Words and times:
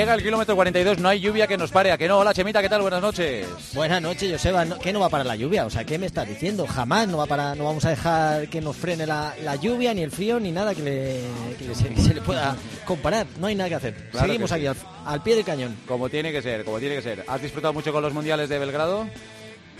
Llega 0.00 0.14
el 0.14 0.22
kilómetro 0.22 0.54
42, 0.54 0.98
no 0.98 1.10
hay 1.10 1.20
lluvia 1.20 1.46
que 1.46 1.58
nos 1.58 1.70
pare. 1.70 1.92
¿A 1.92 1.98
que 1.98 2.08
no? 2.08 2.20
Hola, 2.20 2.32
Chemita, 2.32 2.62
¿qué 2.62 2.70
tal? 2.70 2.80
Buenas 2.80 3.02
noches. 3.02 3.46
Buenas 3.74 4.00
noches, 4.00 4.32
Joseba. 4.32 4.64
¿Qué 4.82 4.94
no 4.94 5.00
va 5.00 5.10
para 5.10 5.24
la 5.24 5.36
lluvia? 5.36 5.66
O 5.66 5.70
sea, 5.70 5.84
¿qué 5.84 5.98
me 5.98 6.06
estás 6.06 6.26
diciendo? 6.26 6.66
Jamás 6.66 7.06
no 7.06 7.18
va 7.18 7.26
para, 7.26 7.54
no 7.54 7.64
vamos 7.64 7.84
a 7.84 7.90
dejar 7.90 8.48
que 8.48 8.62
nos 8.62 8.78
frene 8.78 9.06
la, 9.06 9.34
la 9.44 9.56
lluvia, 9.56 9.92
ni 9.92 10.00
el 10.02 10.10
frío, 10.10 10.40
ni 10.40 10.52
nada 10.52 10.74
que, 10.74 10.80
le, 10.80 11.20
que 11.58 11.66
le- 11.68 11.74
se, 11.74 11.88
que 11.90 12.00
se 12.00 12.14
le 12.14 12.22
pueda 12.22 12.56
comparar. 12.86 13.26
No 13.38 13.46
hay 13.48 13.54
nada 13.54 13.68
que 13.68 13.74
hacer. 13.74 13.94
Claro 14.10 14.26
Seguimos 14.26 14.50
que 14.50 14.68
aquí 14.70 14.80
al 15.04 15.22
pie 15.22 15.36
del 15.36 15.44
cañón. 15.44 15.76
Como 15.86 16.08
tiene 16.08 16.32
que 16.32 16.40
ser, 16.40 16.64
como 16.64 16.78
tiene 16.78 16.94
que 16.94 17.02
ser. 17.02 17.22
¿Has 17.28 17.42
disfrutado 17.42 17.74
mucho 17.74 17.92
con 17.92 18.00
los 18.02 18.14
mundiales 18.14 18.48
de 18.48 18.58
Belgrado? 18.58 19.06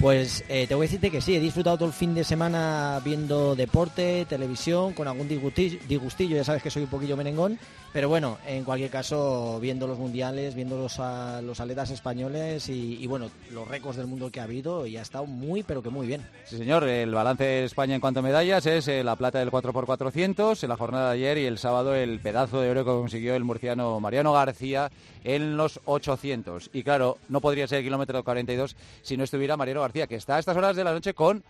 Pues 0.01 0.45
eh, 0.49 0.67
te 0.67 0.75
voy 0.75 0.85
a 0.85 0.89
decirte 0.89 1.11
que 1.11 1.21
sí, 1.21 1.37
he 1.37 1.41
disfrutado 1.41 1.77
todo 1.77 1.89
el 1.89 1.93
fin 1.93 2.15
de 2.15 2.25
semana 2.25 2.99
viendo 3.05 3.55
deporte, 3.55 4.25
televisión, 4.27 4.95
con 4.95 5.07
algún 5.07 5.29
disgusti- 5.29 5.79
disgustillo, 5.87 6.37
ya 6.37 6.45
sabes 6.45 6.63
que 6.63 6.71
soy 6.71 6.85
un 6.85 6.89
poquillo 6.89 7.19
merengón, 7.19 7.59
pero 7.93 8.09
bueno, 8.09 8.39
en 8.47 8.65
cualquier 8.65 8.89
caso, 8.89 9.59
viendo 9.61 9.87
los 9.87 9.99
mundiales, 9.99 10.55
viendo 10.55 10.79
los, 10.79 10.99
a- 11.01 11.43
los 11.43 11.61
atletas 11.61 11.91
españoles 11.91 12.71
y, 12.71 12.97
y, 12.99 13.07
bueno, 13.09 13.31
los 13.53 13.69
récords 13.69 13.99
del 13.99 14.07
mundo 14.07 14.31
que 14.31 14.41
ha 14.41 14.45
habido 14.45 14.87
y 14.87 14.97
ha 14.97 15.03
estado 15.03 15.27
muy, 15.27 15.63
pero 15.65 15.83
que 15.83 15.91
muy 15.91 16.07
bien. 16.07 16.23
Sí, 16.47 16.57
señor. 16.57 16.85
El 16.89 17.11
balance 17.13 17.45
de 17.45 17.65
España 17.65 17.95
en 17.95 18.01
cuanto 18.01 18.21
a 18.21 18.23
medallas 18.23 18.65
es 18.65 18.89
eh, 18.89 19.05
la 19.05 19.17
plata 19.17 19.39
del 19.41 19.51
4x400 19.51 20.63
en 20.63 20.69
la 20.71 20.77
jornada 20.79 21.09
de 21.13 21.17
ayer 21.17 21.37
y 21.39 21.45
el 21.45 21.59
sábado 21.59 21.95
el 21.95 22.21
pedazo 22.21 22.63
de 22.63 22.71
oro 22.71 22.87
que 22.87 22.91
consiguió 22.91 23.35
el 23.35 23.45
murciano 23.45 24.01
Mariano 24.01 24.33
García 24.33 24.91
en 25.25 25.59
los 25.59 25.79
800. 25.85 26.71
Y 26.73 26.85
claro, 26.85 27.19
no 27.29 27.43
podría 27.43 27.69
ser 27.69 27.79
el 27.81 27.85
kilómetro 27.85 28.25
42 28.25 28.75
si 29.03 29.19
no 29.19 29.25
estuviera 29.25 29.59
Mariano 29.59 29.81
García, 29.83 29.90
que 29.93 30.15
está 30.15 30.37
a 30.37 30.39
estas 30.39 30.57
horas 30.57 30.77
de 30.77 30.85
la 30.85 30.93
noche 30.93 31.15
con 31.15 31.43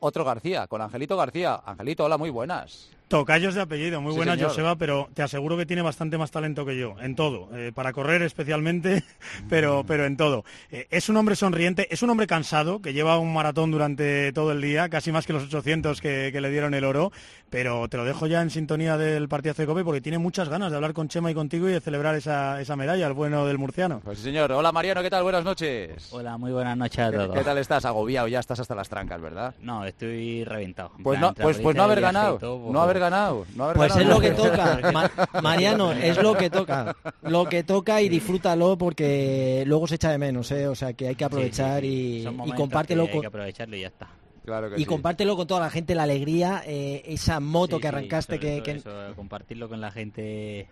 otro 0.00 0.24
García, 0.24 0.66
con 0.66 0.80
Angelito 0.80 1.16
García. 1.16 1.60
Angelito, 1.64 2.04
hola, 2.04 2.16
muy 2.16 2.30
buenas. 2.30 2.88
Tocayos 3.12 3.54
de 3.54 3.60
apellido, 3.60 4.00
muy 4.00 4.12
Sí, 4.12 4.16
buena 4.16 4.32
señor. 4.36 4.48
Joseba, 4.48 4.76
pero 4.76 5.10
te 5.12 5.22
aseguro 5.22 5.58
que 5.58 5.66
tiene 5.66 5.82
bastante 5.82 6.16
más 6.16 6.30
talento 6.30 6.64
que 6.64 6.78
yo, 6.78 6.94
en 6.98 7.14
todo, 7.14 7.50
eh, 7.54 7.70
para 7.74 7.92
correr 7.92 8.22
especialmente, 8.22 9.04
pero, 9.50 9.84
pero 9.86 10.06
en 10.06 10.16
todo. 10.16 10.46
Eh, 10.70 10.86
es 10.90 11.10
un 11.10 11.18
hombre 11.18 11.36
sonriente, 11.36 11.86
es 11.90 12.02
un 12.02 12.08
hombre 12.08 12.26
cansado, 12.26 12.80
que 12.80 12.94
lleva 12.94 13.18
un 13.18 13.34
maratón 13.34 13.70
durante 13.70 14.32
todo 14.32 14.50
el 14.52 14.62
día, 14.62 14.88
casi 14.88 15.12
más 15.12 15.26
que 15.26 15.34
los 15.34 15.42
800 15.44 16.00
que, 16.00 16.30
que 16.32 16.40
le 16.40 16.48
dieron 16.48 16.72
el 16.72 16.84
oro, 16.86 17.12
pero 17.50 17.86
te 17.90 17.98
lo 17.98 18.06
dejo 18.06 18.26
ya 18.26 18.40
en 18.40 18.48
sintonía 18.48 18.96
del 18.96 19.28
partidazo 19.28 19.60
de 19.60 19.66
Cope 19.66 19.84
porque 19.84 20.00
tiene 20.00 20.16
muchas 20.16 20.48
ganas 20.48 20.70
de 20.70 20.76
hablar 20.76 20.94
con 20.94 21.08
Chema 21.08 21.30
y 21.30 21.34
contigo 21.34 21.68
y 21.68 21.72
de 21.72 21.82
celebrar 21.82 22.14
esa, 22.14 22.62
esa 22.62 22.76
medalla, 22.76 23.06
el 23.06 23.12
bueno 23.12 23.44
del 23.44 23.58
murciano. 23.58 24.00
Pues 24.02 24.20
sí, 24.20 24.24
señor. 24.24 24.50
Hola, 24.52 24.72
Mariano, 24.72 25.02
¿qué 25.02 25.10
tal? 25.10 25.22
Buenas 25.22 25.44
noches. 25.44 26.08
Hola, 26.12 26.38
muy 26.38 26.50
buenas 26.50 26.78
noches 26.78 26.98
a 27.00 27.10
¿Qué, 27.10 27.16
todos. 27.18 27.36
qué 27.36 27.44
tal 27.44 27.58
estás? 27.58 27.84
Agobiado, 27.84 28.26
ya 28.28 28.40
estás 28.40 28.58
hasta 28.58 28.74
las 28.74 28.88
trancas, 28.88 29.20
¿verdad? 29.20 29.54
No, 29.60 29.84
estoy 29.84 30.44
reventado. 30.44 30.92
En 30.96 31.04
Pues 31.04 31.18
plan, 31.18 31.34
no, 31.36 31.42
pues, 31.42 31.58
pues 31.58 31.76
no 31.76 31.82
haber 31.82 32.00
ganado, 32.00 32.38
no 32.72 32.80
haber 32.80 33.01
ganado, 33.02 33.44
no 33.54 33.64
haber 33.64 33.76
Pues 33.76 33.94
es 33.96 34.06
lo 34.06 34.18
que 34.20 34.30
toca, 34.30 34.80
Ma- 34.92 35.10
Mariano, 35.42 35.92
es 35.92 36.16
lo 36.22 36.34
que 36.34 36.48
toca. 36.48 36.96
Lo 37.22 37.44
que 37.44 37.62
toca 37.62 38.00
y 38.00 38.08
disfrútalo 38.08 38.78
porque 38.78 39.64
luego 39.66 39.86
se 39.86 39.96
echa 39.96 40.10
de 40.10 40.18
menos, 40.18 40.50
¿eh? 40.52 40.66
O 40.68 40.74
sea, 40.74 40.94
que 40.94 41.08
hay 41.08 41.14
que 41.14 41.24
aprovechar 41.24 41.82
sí, 41.82 42.22
sí. 42.24 42.28
y, 42.44 42.48
y 42.48 42.52
compártelo 42.52 43.04
que 43.04 43.10
hay 43.10 43.14
con, 43.16 43.20
que 43.22 43.26
aprovecharlo 43.26 43.76
y 43.76 43.80
ya 43.82 43.88
está. 43.88 44.08
Claro 44.44 44.70
que 44.70 44.76
y 44.76 44.78
sí. 44.80 44.86
compártelo 44.86 45.36
con 45.36 45.46
toda 45.46 45.60
la 45.60 45.70
gente, 45.70 45.94
la 45.94 46.02
alegría, 46.04 46.62
eh, 46.66 47.02
esa 47.06 47.38
moto 47.40 47.76
Sí, 47.76 47.82
que 47.82 47.88
arrancaste 47.88 48.38
que, 48.40 48.54
todo 48.56 48.62
que- 48.64 48.70
eso, 48.72 49.14
compartirlo 49.16 49.68
con 49.68 49.80
la 49.80 49.90
gente 49.92 50.66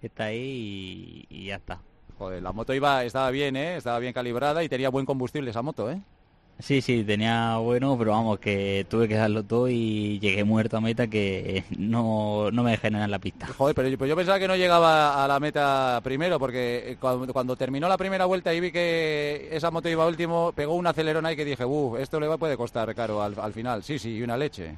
que 0.00 0.06
está 0.06 0.24
ahí 0.26 1.26
y, 1.30 1.36
y 1.42 1.46
ya 1.46 1.56
está. 1.56 1.80
Joder, 2.18 2.42
la 2.42 2.52
moto 2.52 2.72
iba, 2.72 3.04
estaba 3.04 3.30
bien, 3.30 3.56
¿eh? 3.56 3.76
Estaba 3.76 3.98
bien 3.98 4.12
calibrada 4.12 4.62
y 4.62 4.68
tenía 4.68 4.88
buen 4.90 5.04
combustible 5.06 5.50
esa 5.50 5.62
moto, 5.62 5.90
¿eh? 5.90 6.00
Sí, 6.58 6.80
sí, 6.80 7.04
tenía 7.04 7.58
bueno, 7.58 7.98
pero 7.98 8.12
vamos, 8.12 8.38
que 8.38 8.86
tuve 8.88 9.06
que 9.06 9.14
darlo 9.14 9.42
todo 9.42 9.68
y 9.68 10.18
llegué 10.20 10.42
muerto 10.42 10.78
a 10.78 10.80
meta 10.80 11.06
que 11.06 11.64
no, 11.76 12.50
no 12.50 12.62
me 12.62 12.70
dejé 12.70 12.86
en 12.88 13.10
la 13.10 13.18
pista. 13.18 13.46
Joder, 13.46 13.74
pero 13.74 13.88
yo, 13.88 13.98
pero 13.98 14.08
yo 14.08 14.16
pensaba 14.16 14.38
que 14.38 14.48
no 14.48 14.56
llegaba 14.56 15.22
a 15.22 15.28
la 15.28 15.38
meta 15.38 16.00
primero, 16.02 16.38
porque 16.38 16.92
eh, 16.92 16.96
cuando, 16.98 17.30
cuando 17.32 17.56
terminó 17.56 17.88
la 17.88 17.98
primera 17.98 18.24
vuelta 18.24 18.54
y 18.54 18.60
vi 18.60 18.72
que 18.72 19.48
esa 19.52 19.70
moto 19.70 19.90
iba 19.90 20.06
último, 20.06 20.52
pegó 20.56 20.74
un 20.74 20.86
acelerón 20.86 21.26
ahí 21.26 21.36
que 21.36 21.44
dije, 21.44 21.64
uff, 21.66 22.00
esto 22.00 22.18
le 22.18 22.26
va, 22.26 22.38
puede 22.38 22.56
costar 22.56 22.94
caro 22.94 23.22
al, 23.22 23.38
al 23.38 23.52
final. 23.52 23.82
Sí, 23.82 23.98
sí, 23.98 24.14
y 24.16 24.22
una 24.22 24.38
leche. 24.38 24.76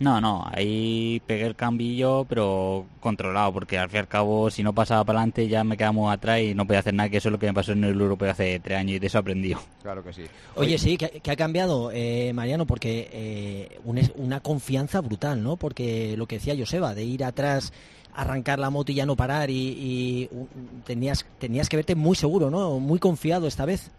No, 0.00 0.20
no, 0.20 0.44
ahí 0.52 1.20
pegué 1.26 1.44
el 1.46 1.56
cambillo, 1.56 2.24
pero 2.28 2.86
controlado, 3.00 3.52
porque 3.52 3.78
al 3.78 3.88
fin 3.88 3.96
y 3.96 3.98
al 4.00 4.06
cabo, 4.08 4.48
si 4.48 4.62
no 4.62 4.72
pasaba 4.72 5.04
para 5.04 5.18
adelante, 5.18 5.48
ya 5.48 5.64
me 5.64 5.76
quedamos 5.76 6.12
atrás 6.12 6.40
y 6.40 6.54
no 6.54 6.66
podía 6.66 6.78
hacer 6.80 6.94
nada, 6.94 7.08
que 7.08 7.16
eso 7.16 7.28
es 7.28 7.32
lo 7.32 7.38
que 7.40 7.46
me 7.46 7.54
pasó 7.54 7.72
en 7.72 7.82
el 7.82 8.00
europeo 8.00 8.30
hace 8.30 8.60
tres 8.60 8.78
años 8.78 8.92
y 8.96 8.98
de 9.00 9.06
eso 9.08 9.18
aprendí. 9.18 9.54
Claro 9.82 10.04
que 10.04 10.12
sí. 10.12 10.22
Oye, 10.54 10.78
sí, 10.78 10.96
que, 10.96 11.08
que 11.20 11.30
ha 11.32 11.36
cambiado, 11.36 11.90
eh, 11.92 12.32
Mariano, 12.32 12.64
porque 12.64 13.08
eh, 13.12 13.78
un- 13.84 13.98
una 14.16 14.38
confianza 14.40 15.00
brutal, 15.00 15.42
¿no? 15.42 15.56
Porque 15.56 16.16
lo 16.16 16.26
que 16.26 16.36
decía 16.36 16.54
Joseba, 16.56 16.94
de 16.94 17.02
ir 17.04 17.24
atrás, 17.24 17.72
arrancar 18.14 18.60
la 18.60 18.70
moto 18.70 18.92
y 18.92 18.96
ya 18.96 19.06
no 19.06 19.16
parar, 19.16 19.50
y, 19.50 19.54
y, 19.54 20.28
uh, 20.30 20.46
tenías, 20.86 21.26
tenías 21.40 21.68
que 21.68 21.76
verte 21.76 21.94
muy 21.96 22.14
seguro, 22.14 22.50
¿no? 22.50 22.78
Muy 22.78 23.00
confiado 23.00 23.48
esta 23.48 23.64
vez. 23.64 23.90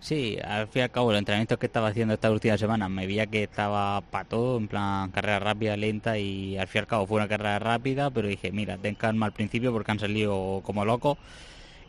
Sí, 0.00 0.38
al 0.42 0.68
fin 0.68 0.80
y 0.80 0.82
al 0.84 0.90
cabo, 0.90 1.10
los 1.10 1.18
entrenamientos 1.18 1.58
que 1.58 1.66
estaba 1.66 1.88
haciendo 1.88 2.14
esta 2.14 2.30
última 2.30 2.56
semana 2.56 2.88
me 2.88 3.06
veía 3.06 3.26
que 3.26 3.42
estaba 3.42 4.00
para 4.00 4.24
todo, 4.24 4.56
en 4.56 4.68
plan 4.68 5.10
carrera 5.10 5.40
rápida, 5.40 5.76
lenta 5.76 6.16
y 6.18 6.56
al 6.56 6.66
fin 6.68 6.78
y 6.78 6.82
al 6.82 6.86
cabo 6.86 7.06
fue 7.06 7.16
una 7.16 7.28
carrera 7.28 7.58
rápida, 7.58 8.10
pero 8.10 8.28
dije, 8.28 8.52
mira, 8.52 8.78
ten 8.78 8.94
calma 8.94 9.26
al 9.26 9.32
principio 9.32 9.72
porque 9.72 9.90
han 9.90 9.98
salido 9.98 10.60
como 10.64 10.84
locos 10.84 11.18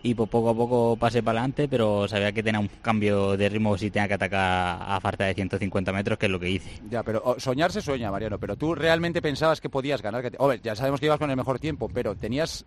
y 0.01 0.15
pues 0.15 0.29
poco 0.29 0.49
a 0.49 0.55
poco 0.55 0.97
pasé 0.97 1.21
para 1.21 1.39
adelante, 1.39 1.67
pero 1.67 2.07
sabía 2.07 2.31
que 2.31 2.41
tenía 2.41 2.59
un 2.59 2.69
cambio 2.81 3.37
de 3.37 3.47
ritmo 3.49 3.77
si 3.77 3.91
tenía 3.91 4.07
que 4.07 4.13
atacar 4.15 4.77
a 4.81 4.99
falta 5.01 5.25
de 5.25 5.33
150 5.35 5.91
metros, 5.93 6.17
que 6.17 6.25
es 6.25 6.31
lo 6.31 6.39
que 6.39 6.49
hice. 6.49 6.69
Ya, 6.89 7.03
pero 7.03 7.21
oh, 7.23 7.39
soñar 7.39 7.71
se 7.71 7.81
sueña, 7.81 8.09
Mariano, 8.09 8.39
pero 8.39 8.55
tú 8.55 8.73
realmente 8.75 9.21
pensabas 9.21 9.59
que 9.61 9.69
podías 9.69 10.01
ganar. 10.01 10.21
Que 10.23 10.31
te- 10.31 10.37
Hombre, 10.39 10.59
ya 10.63 10.73
sabemos 10.75 10.99
que 10.99 11.05
ibas 11.05 11.19
con 11.19 11.29
el 11.29 11.37
mejor 11.37 11.59
tiempo, 11.59 11.89
pero 11.93 12.15
tenías 12.15 12.65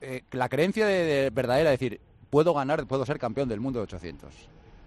eh, 0.00 0.22
la 0.32 0.48
creencia 0.48 0.84
de, 0.86 1.04
de 1.04 1.30
verdadera, 1.30 1.70
de 1.70 1.76
decir, 1.76 2.00
puedo 2.28 2.52
ganar, 2.52 2.86
puedo 2.86 3.06
ser 3.06 3.18
campeón 3.20 3.48
del 3.48 3.60
mundo 3.60 3.78
de 3.78 3.84
800. 3.84 4.34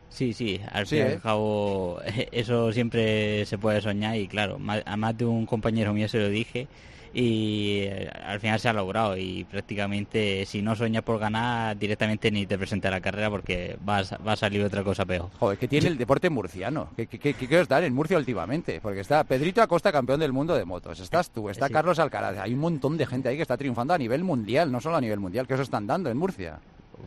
Sí, 0.10 0.34
sí, 0.34 0.60
al 0.72 0.88
fin 0.88 1.00
y 1.00 1.02
¿eh? 1.02 1.14
al 1.14 1.22
cabo 1.22 2.00
eso 2.32 2.72
siempre 2.72 3.46
se 3.46 3.58
puede 3.58 3.82
soñar 3.82 4.16
y 4.16 4.28
claro, 4.28 4.58
a 4.86 4.98
más 4.98 5.18
de 5.18 5.26
un 5.26 5.46
compañero 5.46 5.94
mío 5.94 6.08
se 6.08 6.20
lo 6.20 6.30
dije 6.30 6.68
y 7.14 7.80
eh, 7.84 8.10
al 8.26 8.40
final 8.40 8.60
se 8.60 8.70
ha 8.70 8.74
logrado 8.74 9.18
y 9.18 9.44
prácticamente 9.46 10.46
si 10.46 10.62
no 10.62 10.76
sueñas 10.76 11.04
por 11.04 11.20
ganar 11.20 11.78
directamente 11.78 12.30
ni 12.32 12.46
te 12.46 12.58
presentas 12.58 12.90
a 12.90 12.96
la 12.96 13.02
carrera 13.02 13.30
porque 13.30 13.78
va 13.88 14.00
a, 14.00 14.18
va 14.18 14.34
a 14.34 14.36
salir 14.36 14.64
otra 14.64 14.84
cosa 14.84 15.06
peor. 15.06 15.30
Joder, 15.40 15.58
¿qué 15.58 15.68
tiene 15.68 15.88
el 15.88 15.98
deporte 15.98 16.30
murciano? 16.30 16.90
¿Qué, 16.96 17.08
qué, 17.08 17.18
qué, 17.20 17.34
qué 17.34 17.60
os 17.60 17.68
dan 17.68 17.86
en 17.86 17.94
Murcia 17.94 18.18
últimamente? 18.18 18.80
Porque 18.82 19.00
está 19.00 19.24
Pedrito 19.24 19.62
Acosta, 19.62 19.92
campeón 19.92 20.20
del 20.20 20.34
mundo 20.34 20.56
de 20.56 20.66
motos. 20.66 21.00
Estás 21.00 21.30
tú, 21.32 21.50
está 21.50 21.68
Sí. 21.68 21.74
Carlos 21.74 21.98
Alcaraz. 22.00 22.38
Hay 22.38 22.54
un 22.54 22.60
montón 22.60 22.98
de 22.98 23.06
gente 23.06 23.30
ahí 23.30 23.36
que 23.36 23.42
está 23.42 23.58
triunfando 23.58 23.94
a 23.94 23.98
nivel 23.98 24.24
mundial, 24.24 24.72
no 24.72 24.80
solo 24.80 24.98
a 24.98 25.02
nivel 25.02 25.20
mundial. 25.20 25.48
¿Qué 25.48 25.56
os 25.56 25.62
están 25.62 25.88
dando 25.88 26.10
en 26.10 26.18
Murcia? 26.18 26.60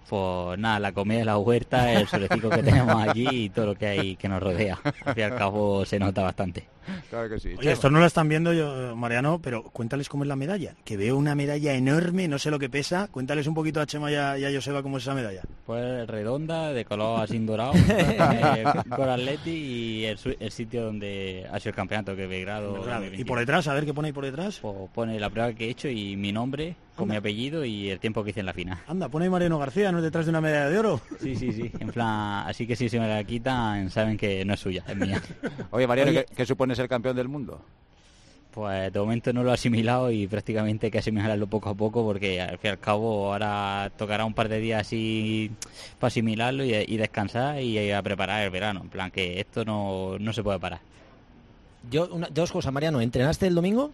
Pues 0.09 0.59
nada, 0.59 0.79
la 0.79 0.93
comida 0.93 1.19
de 1.19 1.25
la 1.25 1.39
huerta, 1.39 1.93
el 1.93 2.07
solecico 2.09 2.51
que 2.51 2.63
tenemos 2.63 2.95
allí 2.97 3.29
y 3.31 3.51
todo 3.51 3.67
lo 3.67 3.75
que 3.75 3.87
hay 3.87 4.17
que 4.17 4.29
nos 4.29 4.43
rodea. 4.43 4.79
Al 4.83 4.93
fin 4.93 5.15
y 5.17 5.23
al 5.23 5.37
cabo 5.37 5.85
se 5.85 5.99
nota 5.99 6.23
bastante. 6.23 6.67
Claro 7.11 7.29
que 7.29 7.41
sí. 7.41 7.55
Oye, 7.59 7.73
esto 7.73 7.91
no 7.91 7.99
lo 7.99 8.07
están 8.07 8.29
viendo 8.29 8.53
yo, 8.53 8.95
Mariano, 8.97 9.41
pero 9.43 9.65
cuéntales 9.65 10.09
cómo 10.09 10.25
es 10.25 10.29
la 10.29 10.37
medalla. 10.37 10.75
Que 10.85 10.97
veo 10.97 11.17
una 11.17 11.35
medalla 11.35 11.75
enorme, 11.75 12.29
no 12.29 12.39
sé 12.39 12.51
lo 12.51 12.59
que 12.59 12.69
pesa. 12.69 13.09
Cuéntales 13.09 13.47
un 13.47 13.55
poquito 13.55 13.81
a 13.81 13.87
Chema 13.87 14.11
y 14.11 14.15
a, 14.15 14.39
y 14.39 14.45
a 14.45 14.53
Joseba 14.53 14.83
cómo 14.83 14.99
es 14.99 15.03
esa 15.03 15.15
medalla. 15.15 15.43
Pues 15.67 16.07
redonda, 16.07 16.73
de 16.73 16.85
color 16.85 17.23
así 17.23 17.39
dorado, 17.39 17.73
eh, 17.89 18.65
Coraletti 18.95 19.51
y 19.51 20.05
el, 20.05 20.19
sitio 20.51 20.85
donde 20.85 21.47
ha 21.51 21.59
sido 21.59 21.71
el 21.71 21.77
campeonato, 21.77 22.17
que 22.17 22.25
es 22.25 22.29
Belgrado. 22.29 22.73
Y 22.73 22.77
2021. 22.77 23.27
por 23.27 23.39
detrás, 23.39 23.69
a 23.69 23.75
ver 23.75 23.85
qué 23.85 23.95
pone 23.95 24.09
ahí 24.09 24.13
por 24.13 24.25
detrás. 24.25 24.59
Pues 24.61 24.75
pone 24.95 25.19
la 25.19 25.31
prueba 25.31 25.53
que 25.53 25.67
he 25.67 25.71
hecho 25.71 25.89
y 25.89 26.17
mi 26.17 26.33
nombre, 26.33 26.77
con 26.97 27.09
mi 27.09 27.17
apellido 27.17 27.65
y 27.65 27.91
el 27.91 27.99
tiempo 27.99 28.23
que 28.23 28.31
hice 28.31 28.41
en 28.41 28.47
la 28.47 28.53
final. 28.53 28.79
Anda, 28.87 29.09
pone 29.09 29.25
ahí 29.25 29.31
Mariano 29.31 29.59
García, 29.59 29.91
no 29.91 29.99
es 29.99 30.05
detrás 30.05 30.27
de 30.27 30.31
una 30.31 30.41
medalla 30.41 30.69
de 30.69 30.79
oro. 30.79 31.01
Sí, 31.21 31.35
sí, 31.35 31.53
sí. 31.53 31.71
En 31.79 31.89
plan, 31.89 32.47
así 32.47 32.67
que 32.67 32.77
si 32.77 32.89
se 32.89 32.99
me 32.99 33.09
la 33.09 33.23
quitan, 33.25 33.91
saben 33.91 34.17
que 34.17 34.45
no 34.45 34.55
es 34.55 34.61
suya, 34.61 34.85
es 34.87 34.97
mía. 34.97 35.23
Oye, 35.71 35.87
Mariano, 35.87 36.11
Oye. 36.11 36.25
¿qué, 36.27 36.35
qué 36.35 36.47
supone 36.47 36.75
ser 36.81 36.89
campeón 36.89 37.17
del 37.17 37.29
mundo? 37.29 37.61
Pues 38.53 38.93
de 38.93 38.99
momento 38.99 39.33
no 39.33 39.45
lo 39.45 39.51
he 39.51 39.55
asimilado 39.55 40.11
y 40.11 40.27
prácticamente 40.27 40.87
hay 40.87 40.91
que 40.91 40.99
asimilarlo 40.99 41.47
poco 41.47 41.69
a 41.71 41.75
poco 41.75 42.05
porque 42.05 42.41
al 42.41 42.59
fin 42.59 42.61
y 42.65 42.69
al 42.69 42.79
cabo 42.81 43.33
ahora 43.33 43.93
tocará 43.97 44.25
un 44.25 44.35
par 44.35 44.49
de 44.49 44.59
días 44.59 44.81
así 44.81 45.53
para 46.01 46.09
asimilarlo 46.09 46.65
y, 46.65 46.75
y 46.75 46.97
descansar 46.97 47.61
y 47.63 47.93
a 47.93 48.03
preparar 48.03 48.43
el 48.43 48.51
verano. 48.51 48.81
En 48.83 48.89
plan, 48.89 49.11
que 49.13 49.39
esto 49.39 49.65
no, 49.65 50.19
no 50.19 50.33
se 50.33 50.43
puede 50.43 50.59
parar. 50.59 50.81
Yo, 51.91 52.09
una- 52.13 52.27
dos 52.29 52.51
cosas, 52.51 52.73
Mariano. 52.73 53.01
¿Entrenaste 53.01 53.47
el 53.47 53.55
domingo? 53.55 53.93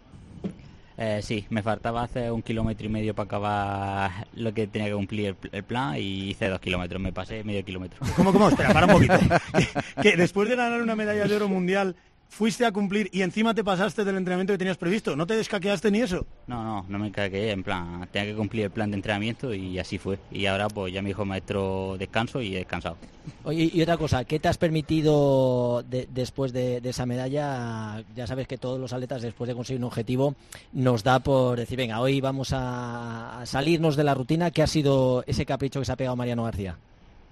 Eh, 0.98 1.20
sí, 1.22 1.44
me 1.50 1.62
faltaba 1.62 2.02
hacer 2.04 2.32
un 2.32 2.40
kilómetro 2.40 2.86
y 2.86 2.88
medio 2.88 3.14
para 3.14 3.26
acabar 3.26 4.26
lo 4.34 4.54
que 4.54 4.66
tenía 4.66 4.88
que 4.88 4.94
cumplir 4.94 5.26
el, 5.26 5.36
el 5.52 5.62
plan 5.64 5.96
y 5.98 6.30
hice 6.30 6.48
dos 6.48 6.58
kilómetros, 6.60 6.98
me 7.02 7.12
pasé 7.12 7.44
medio 7.44 7.62
kilómetro. 7.62 7.98
¿Cómo, 8.16 8.32
cómo? 8.32 8.48
Espera, 8.48 8.72
para 8.72 8.86
un 8.86 8.92
poquito. 8.92 9.18
que, 10.02 10.02
que 10.10 10.16
después 10.16 10.48
de 10.48 10.56
ganar 10.56 10.80
una 10.80 10.96
medalla 10.96 11.26
de 11.26 11.36
oro 11.36 11.48
mundial 11.50 11.94
fuiste 12.28 12.64
a 12.64 12.72
cumplir 12.72 13.08
y 13.12 13.22
encima 13.22 13.54
te 13.54 13.64
pasaste 13.64 14.04
del 14.04 14.16
entrenamiento 14.16 14.52
que 14.52 14.58
tenías 14.58 14.76
previsto. 14.76 15.16
¿No 15.16 15.26
te 15.26 15.36
descaqueaste 15.36 15.90
ni 15.90 16.00
eso? 16.00 16.26
No, 16.46 16.62
no, 16.62 16.86
no 16.88 16.98
me 16.98 17.10
caqué, 17.10 17.50
en 17.50 17.62
plan, 17.62 18.08
tenía 18.12 18.30
que 18.30 18.36
cumplir 18.36 18.64
el 18.64 18.70
plan 18.70 18.90
de 18.90 18.96
entrenamiento 18.96 19.54
y 19.54 19.78
así 19.78 19.98
fue. 19.98 20.18
Y 20.30 20.46
ahora 20.46 20.68
pues 20.68 20.92
ya 20.92 21.02
me 21.02 21.08
dijo 21.08 21.24
maestro 21.24 21.96
descanso 21.98 22.40
y 22.40 22.54
he 22.54 22.58
descansado. 22.58 22.96
Oye, 23.44 23.70
y 23.72 23.82
otra 23.82 23.96
cosa, 23.96 24.24
¿qué 24.24 24.38
te 24.38 24.48
has 24.48 24.58
permitido 24.58 25.82
después 25.88 26.52
de, 26.52 26.80
esa 26.84 27.06
medalla? 27.06 28.04
Ya 28.14 28.26
sabes 28.26 28.46
que 28.46 28.58
todos 28.58 28.78
los 28.78 28.92
atletas 28.92 29.22
después 29.22 29.48
de 29.48 29.54
conseguir 29.54 29.80
un 29.80 29.88
objetivo 29.88 30.34
nos 30.72 31.02
da 31.02 31.18
por 31.20 31.58
decir, 31.58 31.76
venga, 31.76 32.00
hoy 32.00 32.20
vamos 32.20 32.50
a 32.52 33.42
salirnos 33.44 33.96
de 33.96 34.04
la 34.04 34.14
rutina. 34.14 34.50
¿Qué 34.50 34.62
ha 34.62 34.66
sido 34.66 35.24
ese 35.26 35.46
capricho 35.46 35.80
que 35.80 35.86
se 35.86 35.92
ha 35.92 35.96
pegado 35.96 36.16
Mariano 36.16 36.44
García? 36.44 36.76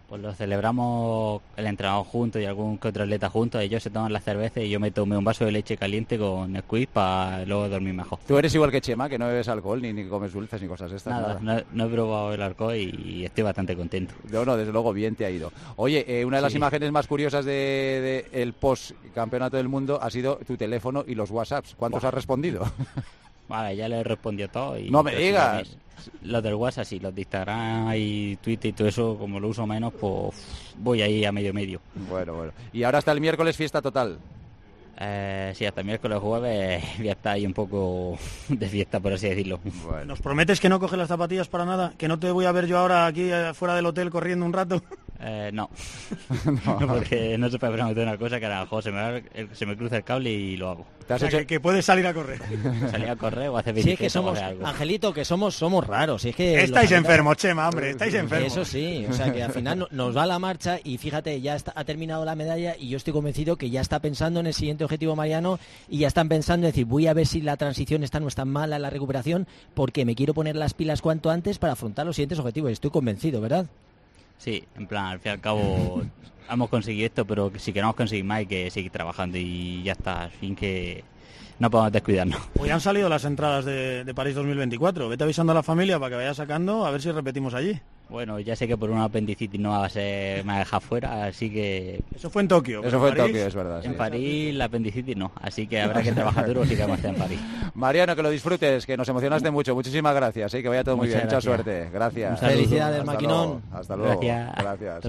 Pues 0.09 0.21
lo 0.21 0.33
celebramos 0.35 1.41
el 1.57 1.67
entrenador 1.67 2.05
juntos 2.05 2.41
y 2.41 2.45
algún 2.45 2.77
que 2.79 2.89
otro 2.89 3.05
atleta 3.05 3.31
juntos. 3.31 3.63
Ellos 3.63 3.83
se 3.83 3.91
toman 3.91 4.13
la 4.13 4.21
cerveza 4.21 4.61
y 4.61 4.69
yo 4.69 4.79
me 4.79 4.91
tomé 4.91 5.17
un 5.17 5.25
vaso 5.25 5.47
de 5.47 5.53
leche 5.53 5.77
caliente 5.77 6.19
con 6.19 6.57
squeeze 6.61 6.89
para 6.93 7.45
luego 7.47 7.69
dormir 7.69 7.95
mejor. 7.95 8.19
Tú 8.27 8.37
eres 8.37 8.55
igual 8.55 8.71
que 8.71 8.81
Chema, 8.81 9.09
que 9.09 9.19
no 9.19 9.27
bebes 9.27 9.49
alcohol 9.49 9.81
ni, 9.81 9.93
ni 9.93 10.07
comes 10.07 10.33
dulces 10.33 10.61
ni 10.61 10.69
cosas 10.69 10.93
estas. 10.93 11.41
Nada, 11.43 11.65
No, 11.73 11.87
he 11.87 11.89
probado 11.89 12.35
el 12.35 12.43
alcohol 12.43 12.77
y 12.77 13.25
estoy 13.25 13.45
bastante 13.45 13.75
contento. 13.75 14.15
No, 14.31 14.45
no, 14.45 14.57
desde 14.57 14.73
luego 14.73 14.93
bien 14.93 15.17
te 15.17 15.25
ha 15.25 15.31
ido. 15.31 15.51
Oye, 15.77 16.05
eh, 16.07 16.25
una 16.25 16.37
de 16.37 16.43
las 16.43 16.55
imágenes 16.55 16.93
más 16.93 17.07
curiosas 17.07 17.45
del 17.45 18.25
de, 18.31 18.55
post 18.61 18.93
campeonato 19.15 19.57
del 19.57 19.69
mundo 19.69 19.99
ha 20.03 20.11
sido 20.11 20.37
tu 20.47 20.57
teléfono 20.57 21.05
y 21.07 21.15
los 21.15 21.31
WhatsApps. 21.31 21.75
¿Cuántos 21.77 22.05
has 22.05 22.13
respondido? 22.13 22.65
Vale, 23.49 23.77
ya 23.77 23.89
le 23.89 24.03
respondió 24.03 24.49
todo. 24.49 24.79
Y 24.79 24.91
no 24.91 25.03
me 25.03 25.15
digas. 25.15 25.77
Los 26.23 26.43
del 26.43 26.55
WhatsApp 26.55 26.85
sí, 26.85 26.99
los 26.99 27.15
de 27.15 27.23
Instagram 27.23 27.93
y 27.95 28.37
Twitter 28.37 28.71
y 28.71 28.73
todo 28.73 28.89
eso, 28.89 29.17
como 29.19 29.41
lo 29.41 29.49
uso 29.49 29.67
menos, 29.67 29.93
pues 29.95 30.35
voy 30.77 31.01
ahí 31.03 31.25
a 31.25 31.33
medio 31.33 31.55
medio. 31.55 31.81
Bueno, 32.11 32.35
bueno. 32.35 32.53
Y 32.73 32.83
ahora 32.83 32.99
hasta 32.99 33.13
el 33.13 33.21
miércoles 33.21 33.57
fiesta 33.57 33.81
total. 33.81 34.19
Eh, 34.99 35.53
sí, 35.57 35.67
hasta 35.67 35.81
el 35.81 35.87
miércoles 35.87 36.19
jueves 36.19 36.85
ya 37.03 37.13
está 37.13 37.33
ahí 37.33 37.47
un 37.47 37.55
poco 37.55 38.19
de 38.49 38.69
fiesta, 38.69 39.01
por 39.01 39.13
así 39.13 39.29
decirlo. 39.29 39.61
¿Nos 40.07 40.21
prometes 40.21 40.61
que 40.61 40.69
no 40.69 40.81
coges 40.81 40.99
las 40.99 41.09
zapatillas 41.09 41.49
para 41.49 41.65
nada? 41.65 41.93
¿Que 41.97 42.09
no 42.09 42.19
te 42.19 42.31
voy 42.31 42.45
a 42.45 42.53
ver 42.53 42.67
yo 42.67 42.79
ahora 42.79 43.07
aquí 43.07 43.31
eh, 43.31 43.53
fuera 43.55 43.75
del 43.75 43.87
hotel 43.87 44.11
corriendo 44.11 44.45
un 44.47 44.53
rato? 44.53 44.83
Eh, 45.27 45.51
no. 45.53 45.71
porque 46.87 47.39
no 47.39 47.49
se 47.49 47.59
puede 47.59 47.73
prometer 47.73 48.03
una 48.03 48.19
cosa 48.19 48.39
que 48.39 48.47
a 48.47 48.57
lo 48.57 48.61
mejor 48.63 48.83
se 48.83 48.93
me, 48.93 49.25
se 49.55 49.67
me 49.67 49.77
cruza 49.77 49.97
el 49.97 50.05
cable 50.05 50.31
y 50.31 50.57
lo 50.57 50.71
hago. 50.71 50.87
¿Te 51.07 51.15
has 51.15 51.23
hecho... 51.23 51.47
que, 51.47 51.61
puedes 51.61 51.85
salir 51.85 52.07
a 52.07 52.15
correr. 52.15 52.41
Salir 52.91 53.09
a 53.09 53.17
correr 53.17 53.49
o 53.49 53.59
hacer 53.59 53.75
Sí, 53.83 53.93
es 53.93 53.99
que 53.99 54.11
somos, 54.11 54.39
Angelito, 54.39 55.13
que 55.13 55.25
somos 55.25 55.55
somos 55.55 55.87
raros. 55.87 56.25
es 56.25 56.35
que 56.35 56.63
estáis 56.63 56.91
enfermos, 56.93 57.37
Chema, 57.37 57.69
hombre, 57.69 57.91
estáis 57.91 58.15
enfermos. 58.15 58.53
Eso 58.53 58.65
sí, 58.65 59.05
o 59.09 59.13
sea 59.13 59.33
que 59.33 59.43
al 59.43 59.53
final 59.53 59.87
nos 59.91 60.17
va 60.17 60.27
la 60.27 60.39
marcha 60.39 60.79
y 60.83 60.99
fíjate, 60.99 61.41
ya 61.41 61.57
está, 61.57 61.73
ha 61.75 61.85
terminado 61.85 62.25
la 62.25 62.35
medalla 62.35 62.77
y 62.79 62.89
yo 62.89 62.97
estoy 62.97 63.13
convencido 63.13 63.57
que 63.57 63.71
ya 63.71 63.81
está 63.81 64.01
pensando 64.01 64.41
en 64.41 64.47
el 64.47 64.55
siguiente 64.55 64.85
objetivo 64.85 65.17
Mariano 65.17 65.59
y 65.89 65.99
ya 65.99 66.09
están 66.09 66.29
pensando 66.29 66.67
en 66.67 66.73
decir, 66.73 66.87
voy 66.87 67.07
a 67.07 67.15
ver 67.15 67.27
si 67.27 67.41
la 67.41 67.57
transición 67.57 68.03
está 68.03 68.21
no 68.21 68.29
es 68.29 68.35
tan 68.35 68.49
mala, 68.49 68.79
la 68.79 68.91
recuperación, 68.91 69.47
porque 69.75 70.05
me 70.05 70.15
quiero 70.15 70.35
poner 70.35 70.57
las 70.57 70.75
pilas 70.75 71.03
cuanto 71.03 71.31
antes 71.31 71.59
para 71.59 71.75
afrontar 71.75 72.07
los 72.07 72.17
siguientes 72.17 72.39
objetivos. 72.39 72.73
Estoy 72.73 72.91
convencido, 72.91 73.41
¿verdad? 73.41 73.67
Sí, 74.39 74.65
en 74.77 74.87
plan, 74.87 75.07
al 75.07 75.21
fin 75.21 75.31
y 75.31 75.33
al 75.35 75.41
cabo 75.41 76.03
hemos 76.51 76.69
conseguido 76.69 77.07
esto, 77.07 77.25
pero 77.25 77.51
si 77.57 77.73
queremos 77.73 77.95
conseguir 77.95 78.25
más 78.25 78.39
hay 78.39 78.47
que 78.47 78.71
seguir 78.71 78.91
trabajando 78.91 79.39
y 79.39 79.83
ya 79.83 79.93
está, 79.93 80.23
al 80.23 80.31
fin 80.31 80.55
que 80.55 81.05
no 81.59 81.71
podemos 81.71 81.93
descuidarnos. 81.93 82.41
Hoy 82.59 82.71
han 82.71 82.81
salido 82.81 83.09
las 83.09 83.25
entradas 83.25 83.65
de, 83.65 84.05
de 84.05 84.15
París 84.15 84.35
2024, 84.35 85.09
vete 85.09 85.25
avisando 85.25 85.53
a 85.53 85.55
la 85.55 85.63
familia 85.63 85.99
para 85.99 86.11
que 86.11 86.17
vaya 86.17 86.35
sacando, 86.35 86.85
a 86.85 86.91
ver 86.91 87.01
si 87.01 87.11
repetimos 87.11 87.55
allí. 87.55 87.81
Bueno, 88.09 88.39
ya 88.39 88.55
sé 88.55 88.69
que 88.69 88.77
por 88.77 88.91
una 88.91 89.05
apendicitis 89.05 89.61
no 89.61 89.71
va 89.71 89.87
a 89.87 89.89
ser, 89.89 90.45
me 90.45 90.59
deja 90.59 90.79
fuera, 90.79 91.25
así 91.25 91.51
que... 91.51 92.03
Eso 92.15 92.31
fue 92.31 92.43
en 92.43 92.49
Tokio. 92.49 92.85
Eso 92.85 93.01
fue 93.01 93.09
en 93.11 93.17
Tokio, 93.17 93.47
es 93.47 93.55
verdad. 93.55 93.85
En 93.85 93.95
París 93.95 94.55
la 94.55 94.67
apendicitis 94.67 95.17
no, 95.17 95.33
así 95.41 95.67
que 95.67 95.81
habrá 95.81 96.03
que 96.03 96.13
trabajar 96.13 96.47
duro 96.47 96.65
si 96.65 96.71
queremos 96.71 96.99
estar 96.99 97.15
en 97.15 97.21
París. 97.21 97.41
Mariano, 97.75 98.15
que 98.15 98.23
lo 98.23 98.31
disfrutes, 98.31 98.87
que 98.87 98.97
nos 98.97 99.09
emocionaste 99.09 99.51
mucho. 99.51 99.75
Muchísimas 99.75 100.15
gracias, 100.15 100.55
¿eh? 100.55 100.63
que 100.63 100.69
vaya 100.69 100.85
todo 100.85 100.97
muy 100.97 101.09
bien. 101.09 101.23
Mucha 101.25 101.41
suerte. 101.41 101.89
Gracias. 101.93 102.41
Felicidades, 102.41 103.05
Maquinón. 103.05 103.63
Hasta 103.73 103.97
luego. 103.97 104.21
Gracias. 104.21 104.55
Gracias. 104.57 105.05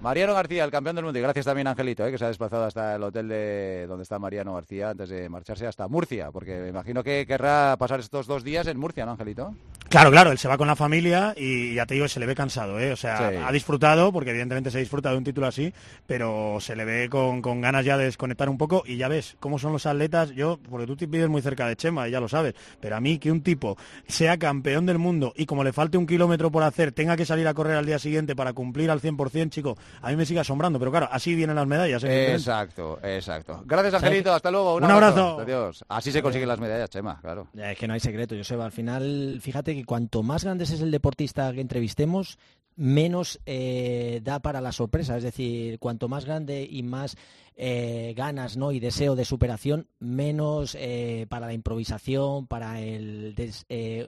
Mariano 0.00 0.32
García, 0.32 0.64
el 0.64 0.70
campeón 0.70 0.96
del 0.96 1.04
mundo. 1.04 1.18
Y 1.18 1.22
gracias 1.22 1.44
también 1.44 1.66
a 1.66 1.70
Angelito, 1.70 2.06
¿eh? 2.06 2.12
que 2.12 2.18
se 2.18 2.24
ha 2.24 2.28
desplazado 2.28 2.64
hasta 2.64 2.94
el 2.94 3.02
hotel 3.02 3.28
de 3.28 3.86
donde 3.88 4.04
está 4.04 4.18
Mariano 4.18 4.54
García 4.54 4.90
antes 4.90 5.08
de 5.08 5.28
marcharse 5.28 5.66
hasta 5.66 5.88
Murcia, 5.88 6.30
porque 6.30 6.56
me 6.58 6.68
imagino 6.68 7.02
que 7.02 7.26
querrá 7.26 7.76
pasar 7.76 7.98
estos 8.00 8.26
dos 8.26 8.44
días 8.44 8.66
en 8.68 8.78
Murcia, 8.78 9.04
¿no, 9.04 9.12
Angelito? 9.12 9.54
Claro, 9.88 10.10
claro, 10.10 10.32
él 10.32 10.38
se 10.38 10.48
va 10.48 10.58
con 10.58 10.68
la 10.68 10.76
familia 10.76 11.32
y 11.34 11.74
ya 11.74 11.86
te 11.86 11.94
digo, 11.94 12.06
se 12.08 12.20
le 12.20 12.26
ve 12.26 12.34
cansado, 12.34 12.78
¿eh? 12.78 12.92
O 12.92 12.96
sea, 12.96 13.46
ha 13.46 13.52
disfrutado, 13.52 14.12
porque 14.12 14.30
evidentemente 14.30 14.70
se 14.70 14.78
disfruta 14.78 15.10
de 15.10 15.16
un 15.16 15.24
título 15.24 15.46
así, 15.46 15.72
pero 16.06 16.58
se 16.60 16.76
le 16.76 16.84
ve 16.84 17.08
con, 17.08 17.40
ganas 17.40 17.86
ya 17.86 17.96
de 17.96 18.04
desconectar 18.04 18.50
un 18.50 18.58
poco 18.58 18.82
y 18.84 18.98
ya 18.98 19.08
ves 19.08 19.36
cómo 19.40 19.58
son 19.58 19.72
los 19.72 19.86
atletas. 19.86 20.30
Yo, 20.32 20.58
porque 20.68 20.86
tú 20.86 20.94
te 20.94 21.06
vives 21.06 21.30
muy 21.30 21.40
cerca 21.40 21.66
de 21.66 21.76
Chema, 21.76 22.06
y 22.06 22.10
ya 22.10 22.20
lo 22.20 22.28
sabes, 22.28 22.54
pero 22.80 22.96
a 22.96 23.00
mí 23.00 23.18
que 23.18 23.32
un 23.32 23.42
tipo 23.42 23.78
sea 24.06 24.36
campeón 24.36 24.84
del 24.84 24.98
mundo 24.98 25.32
y 25.34 25.46
como 25.46 25.64
le 25.64 25.72
falte 25.72 25.96
un 25.96 26.06
kilómetro 26.06 26.50
por 26.50 26.64
hacer, 26.64 26.92
tenga 26.92 27.16
que 27.16 27.24
salir 27.24 27.48
a 27.48 27.54
correr 27.54 27.76
al 27.76 27.86
día 27.86 27.98
siguiente 27.98 28.36
para 28.36 28.52
cumplir 28.52 28.90
al 28.90 29.00
100%, 29.00 29.48
chico, 29.48 29.78
a 30.02 30.10
mí 30.10 30.16
me 30.16 30.26
sigue 30.26 30.40
asombrando, 30.40 30.78
pero 30.78 30.90
claro, 30.90 31.08
así 31.10 31.34
vienen 31.34 31.56
las 31.56 31.66
medallas. 31.66 32.04
Exacto, 32.04 32.98
exacto. 33.02 33.62
Gracias, 33.64 33.94
Angelito, 33.94 34.34
hasta 34.34 34.50
luego. 34.50 34.76
Un, 34.76 34.84
abrazo. 34.84 35.40
Adiós. 35.40 35.82
Así 35.88 36.12
se 36.12 36.22
consiguen 36.22 36.48
las 36.48 36.60
medallas, 36.60 36.90
Chema, 36.90 37.18
claro. 37.22 37.48
Es 37.54 37.78
que 37.78 37.88
no 37.88 37.94
hay 37.94 38.00
secreto, 38.00 38.36
Joseba. 38.36 38.66
Al 38.66 38.72
final, 38.72 39.38
fíjate 39.40 39.74
que 39.74 39.77
cuanto 39.84 40.22
más 40.22 40.44
grande 40.44 40.64
es 40.64 40.80
el 40.80 40.90
deportista 40.90 41.52
que 41.52 41.60
entrevistemos, 41.60 42.38
menos 42.76 43.40
eh, 43.44 44.20
da 44.22 44.38
para 44.38 44.60
la 44.60 44.72
sorpresa. 44.72 45.16
Es 45.16 45.24
decir, 45.24 45.78
cuanto 45.78 46.08
más 46.08 46.24
grande 46.24 46.66
y 46.70 46.82
más 46.82 47.16
eh, 47.60 48.14
ganas 48.16 48.56
¿no? 48.56 48.70
y 48.70 48.78
deseo 48.78 49.16
de 49.16 49.24
superación, 49.24 49.88
menos 49.98 50.76
eh, 50.78 51.26
para 51.28 51.48
la 51.48 51.54
improvisación, 51.54 52.46
para 52.46 52.80
el 52.80 53.34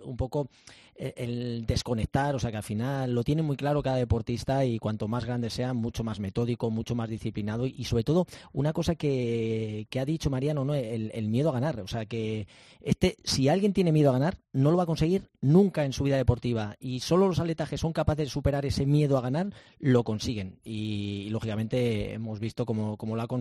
un 0.04 0.16
poco 0.16 0.48
el 1.00 1.64
desconectar, 1.66 2.34
o 2.34 2.38
sea 2.38 2.50
que 2.50 2.58
al 2.58 2.62
final 2.62 3.14
lo 3.14 3.24
tiene 3.24 3.42
muy 3.42 3.56
claro 3.56 3.82
cada 3.82 3.96
deportista 3.96 4.64
y 4.64 4.78
cuanto 4.78 5.08
más 5.08 5.24
grande 5.24 5.48
sea, 5.48 5.72
mucho 5.72 6.04
más 6.04 6.20
metódico, 6.20 6.70
mucho 6.70 6.94
más 6.94 7.08
disciplinado 7.08 7.66
y, 7.66 7.84
sobre 7.84 8.04
todo 8.04 8.26
una 8.52 8.72
cosa 8.72 8.94
que, 8.94 9.86
ha 9.98 10.04
dicho 10.04 10.30
Mariano, 10.30 10.64
¿no? 10.64 10.74
El, 10.74 11.28
miedo 11.30 11.50
a 11.50 11.52
ganar, 11.52 11.80
o 11.80 11.86
sea 11.86 12.06
que 12.06 12.48
este, 12.80 13.16
si 13.24 13.48
alguien 13.48 13.72
tiene 13.72 13.92
miedo 13.92 14.10
a 14.10 14.14
ganar, 14.14 14.38
no 14.52 14.70
lo 14.70 14.76
va 14.76 14.82
a 14.82 14.86
conseguir 14.86 15.28
nunca 15.40 15.84
en 15.84 15.92
su 15.92 16.04
vida 16.04 16.16
deportiva 16.16 16.76
y 16.80 17.00
solo 17.00 17.28
los 17.28 17.38
atletas 17.38 17.70
que 17.70 17.78
son 17.78 17.92
capaces 17.92 18.26
de 18.26 18.30
superar 18.30 18.66
ese 18.66 18.84
miedo 18.84 19.16
a 19.16 19.20
ganar 19.20 19.50
lo 19.78 20.02
consiguen 20.02 20.58
y, 20.64 21.28
lógicamente 21.30 22.12
hemos 22.14 22.40
visto 22.40 22.66
cómo, 22.66 22.96
lo 23.00 23.22
ha 23.22 23.26
conseguido 23.26 23.39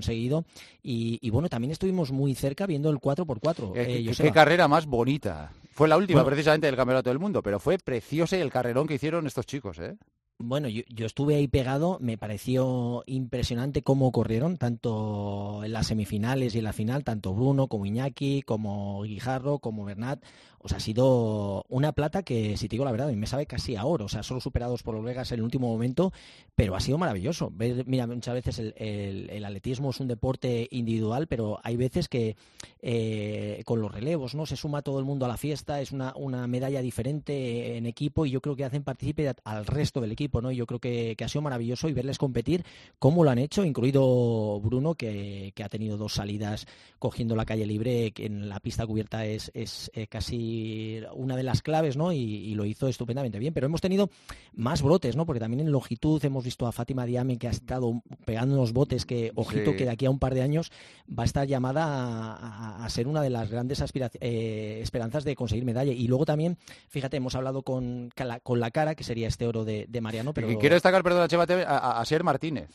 y, 0.84 1.30
bueno, 1.30 1.50
también 1.50 1.72
estuvimos 1.72 2.12
muy 2.12 2.36
cerca 2.36 2.66
viendo 2.66 2.90
el 2.90 2.98
4x4. 2.98 3.74
Eh, 3.76 4.12
qué 4.16 4.32
carrera 4.32 4.68
más 4.68 4.86
bonita. 4.86 5.52
Fue 5.72 5.88
la 5.88 5.96
última 5.98 6.26
precisamente 6.26 6.68
del 6.68 6.76
Campeonato 6.76 7.10
del 7.10 7.20
Mundo, 7.20 7.42
pero 7.42 7.60
fue 7.60 7.78
precioso 7.78 8.36
el 8.36 8.52
carrerón 8.52 8.86
que 8.86 8.96
hicieron 8.96 9.26
estos 9.28 9.46
chicos, 9.46 9.80
¿eh? 9.80 9.96
Bueno, 10.42 10.70
yo, 10.70 11.06
estuve 11.06 11.36
ahí 11.36 11.50
pegado, 11.50 11.98
me 12.00 12.18
pareció 12.18 13.04
impresionante 13.08 13.84
cómo 13.84 14.10
corrieron, 14.14 14.56
tanto 14.56 15.62
en 15.66 15.74
las 15.74 15.88
semifinales 15.88 16.56
y 16.56 16.60
en 16.60 16.64
la 16.64 16.72
final, 16.72 17.04
tanto 17.04 17.34
Bruno 17.34 17.68
como 17.68 17.86
Iñaki, 17.86 18.44
como 18.44 19.02
Guijarro, 19.04 19.60
como 19.60 19.84
Bernat. 19.84 20.24
O 20.62 20.68
sea, 20.68 20.78
ha 20.78 20.82
sido 20.82 21.66
una 21.70 21.94
plata 21.94 22.24
que, 22.24 22.58
si 22.58 22.68
te 22.68 22.74
digo 22.74 22.84
la 22.84 22.92
verdad, 22.92 23.12
me 23.14 23.28
sabe 23.28 23.46
casi 23.46 23.78
a 23.78 23.86
oro. 23.86 24.06
O 24.06 24.10
sea, 24.10 24.24
solo 24.24 24.42
superados 24.42 24.84
por 24.84 24.94
los 24.94 25.04
Vegas 25.04 25.32
en 25.32 25.40
el 25.40 25.44
último 25.44 25.70
momento, 25.70 26.12
pero 26.56 26.76
ha 26.76 26.82
sido 26.82 26.98
maravilloso. 26.98 27.52
Mira, 27.86 28.08
muchas 28.08 28.34
veces 28.34 28.74
el, 28.76 29.46
atletismo 29.46 29.92
es 29.92 30.00
un 30.02 30.08
deporte 30.10 30.68
individual, 30.72 31.28
pero 31.28 31.60
hay 31.64 31.78
veces 31.78 32.10
que 32.10 32.36
eh, 32.82 33.62
con 33.66 33.82
los 33.82 33.92
relevos, 33.92 34.36
¿no? 34.36 34.46
Se 34.46 34.58
suma 34.58 34.82
todo 34.82 35.00
el 35.00 35.06
mundo 35.06 35.26
a 35.26 35.30
la 35.30 35.38
fiesta, 35.38 35.80
es 35.80 35.94
una, 35.94 36.14
medalla 36.48 36.82
diferente 36.82 37.78
en 37.78 37.86
equipo 37.86 38.26
y 38.26 38.32
yo 38.32 38.42
creo 38.42 38.58
que 38.58 38.66
hacen 38.66 38.84
partícipe 38.84 39.34
al 39.44 39.66
resto 39.66 40.02
del 40.02 40.12
equipo, 40.12 40.29
¿no? 40.42 40.52
Yo 40.52 40.66
creo 40.66 40.80
que, 40.80 41.16
ha 41.20 41.28
sido 41.28 41.42
maravilloso 41.42 41.90
y 41.90 41.94
verles 41.94 42.18
competir, 42.18 42.64
cómo 43.00 43.24
lo 43.24 43.32
han 43.32 43.40
hecho, 43.40 43.66
incluido 43.66 44.60
Bruno, 44.62 44.96
que, 44.96 45.54
ha 45.64 45.70
tenido 45.70 45.98
dos 45.98 46.14
salidas 46.14 46.68
cogiendo 47.00 47.36
la 47.36 47.46
calle 47.46 47.66
libre, 47.66 48.12
que 48.12 48.26
en 48.26 48.48
la 48.48 48.60
pista 48.60 48.88
cubierta 48.88 49.26
es, 49.26 49.52
es 49.54 49.92
eh, 49.94 50.08
casi 50.08 51.02
una 51.14 51.36
de 51.36 51.44
las 51.44 51.62
claves, 51.62 51.98
¿no? 51.98 52.14
Y, 52.14 52.50
lo 52.60 52.66
hizo 52.66 52.88
estupendamente 52.88 53.40
bien. 53.40 53.54
Pero 53.54 53.68
hemos 53.68 53.80
tenido 53.80 54.10
más 54.54 54.82
brotes, 54.82 55.16
¿no? 55.16 55.26
Porque 55.26 55.40
también 55.40 55.62
en 55.62 55.72
longitud 55.72 56.24
hemos 56.26 56.44
visto 56.44 56.68
a 56.68 56.72
Fátima 56.72 57.06
Diame 57.06 57.38
que 57.38 57.48
ha 57.48 57.52
estado 57.52 58.02
pegando 58.26 58.56
unos 58.56 58.74
botes 58.74 59.06
que, 59.06 59.32
ojito, 59.36 59.76
que 59.76 59.86
de 59.86 59.92
aquí 59.92 60.06
a 60.06 60.10
un 60.10 60.20
par 60.20 60.34
de 60.34 60.42
años 60.42 60.72
va 61.08 61.24
a 61.24 61.26
estar 61.26 61.48
llamada 61.48 62.84
a, 62.84 62.90
ser 62.90 63.08
una 63.08 63.22
de 63.22 63.30
las 63.30 63.50
grandes 63.50 63.84
eh, 64.20 64.80
esperanzas 64.82 65.24
de 65.24 65.36
conseguir 65.36 65.66
medalla. 65.66 65.94
Y 65.94 66.08
luego 66.08 66.26
también, 66.26 66.58
fíjate, 66.90 67.18
hemos 67.18 67.36
hablado 67.36 67.64
con, 67.64 68.10
con 68.44 68.60
la 68.60 68.72
cara, 68.72 68.96
que 68.96 69.04
sería 69.04 69.28
este 69.28 69.48
oro 69.48 69.66
de, 69.66 69.88
Pero... 70.34 70.52
Y 70.52 70.58
quiero 70.58 70.76
destacar, 70.76 71.04
perdón, 71.04 71.28
a, 71.68 72.00
a, 72.00 72.06
Ser 72.06 72.24
Martínez. 72.24 72.70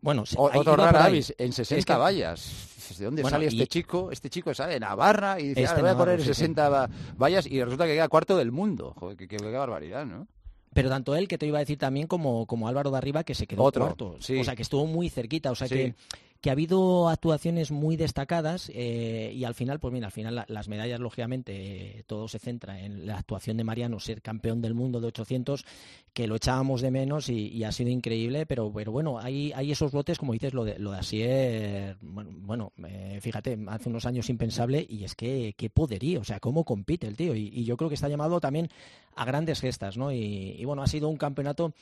Bueno, 0.00 0.24
otro 0.36 0.76
rara 0.76 1.04
avis, 1.04 1.34
en 1.36 1.52
60 1.52 1.98
vallas. 1.98 2.70
¿De 2.98 3.04
dónde 3.04 3.22
sale 3.22 3.46
este 3.46 3.66
chico? 3.66 4.10
Este 4.10 4.28
chico 4.30 4.52
sale 4.52 4.74
de 4.74 4.80
Navarra 4.80 5.38
y 5.38 5.48
dice, 5.48 5.60
ah, 5.60 5.64
este 5.64 5.80
voy 5.80 5.90
a 5.90 5.94
correr 5.94 6.22
60 6.22 6.88
vallas 7.16 7.46
y 7.46 7.62
resulta 7.62 7.86
que 7.86 7.94
queda 7.94 8.08
cuarto 8.08 8.36
del 8.36 8.50
mundo. 8.50 8.94
Joder, 8.98 9.16
qué, 9.16 9.36
barbaridad, 9.36 10.04
¿no? 10.06 10.26
Pero 10.72 10.88
tanto 10.88 11.16
él, 11.16 11.26
que 11.26 11.36
te 11.36 11.46
iba 11.46 11.58
a 11.58 11.60
decir 11.60 11.78
también, 11.78 12.06
como, 12.06 12.46
como 12.46 12.68
Álvaro 12.68 12.90
de 12.90 12.98
Arriba, 12.98 13.24
que 13.24 13.34
se 13.34 13.46
quedó 13.46 13.70
cuarto. 13.70 14.16
O 14.18 14.20
sea, 14.20 14.54
que 14.54 14.62
estuvo 14.62 14.86
muy 14.86 15.08
cerquita. 15.08 15.50
O 15.50 15.54
sea, 15.54 15.68
que 15.68 15.94
que 16.40 16.48
ha 16.48 16.52
habido 16.52 17.08
actuaciones 17.08 17.70
muy 17.70 17.96
destacadas 17.96 18.70
eh, 18.74 19.32
y 19.34 19.44
al 19.44 19.54
final, 19.54 19.78
pues 19.78 19.92
mira, 19.92 20.06
al 20.06 20.12
final 20.12 20.44
las 20.48 20.68
medallas, 20.68 20.98
lógicamente, 20.98 22.02
todo 22.06 22.28
se 22.28 22.38
centra 22.38 22.80
en 22.80 23.06
la 23.06 23.18
actuación 23.18 23.58
de 23.58 23.64
Mariano, 23.64 24.00
ser 24.00 24.22
campeón 24.22 24.62
del 24.62 24.72
mundo 24.72 25.00
de 25.00 25.08
800, 25.08 25.66
que 26.14 26.26
lo 26.26 26.36
echábamos 26.36 26.80
de 26.80 26.90
menos 26.90 27.28
y, 27.28 27.62
ha 27.64 27.72
sido 27.72 27.90
increíble, 27.90 28.46
pero, 28.46 28.72
pero 28.72 28.90
bueno, 28.90 29.18
hay, 29.18 29.52
hay 29.54 29.70
esos 29.70 29.92
botes, 29.92 30.18
como 30.18 30.32
dices, 30.32 30.54
lo 30.54 30.64
de, 30.64 30.78
lo 30.78 30.92
de 30.92 30.98
Asier, 30.98 31.96
bueno, 32.00 32.30
bueno 32.46 32.72
fíjate, 33.20 33.58
hace 33.68 33.88
unos 33.90 34.06
años 34.06 34.30
impensable 34.30 34.86
y 34.88 35.04
es 35.04 35.14
que 35.14 35.54
qué 35.58 35.68
poderío, 35.68 36.20
o 36.20 36.24
sea, 36.24 36.40
cómo 36.40 36.64
compite 36.64 37.06
el 37.06 37.16
tío 37.16 37.34
y, 37.34 37.64
yo 37.64 37.76
creo 37.76 37.90
que 37.90 37.94
está 37.94 38.08
llamado 38.08 38.40
también 38.40 38.70
a 39.14 39.26
grandes 39.26 39.60
gestas, 39.60 39.98
¿no? 39.98 40.10
y 40.10 40.64
bueno, 40.64 40.82
ha 40.82 40.86
sido 40.86 41.08
un 41.08 41.18
campeonato 41.18 41.74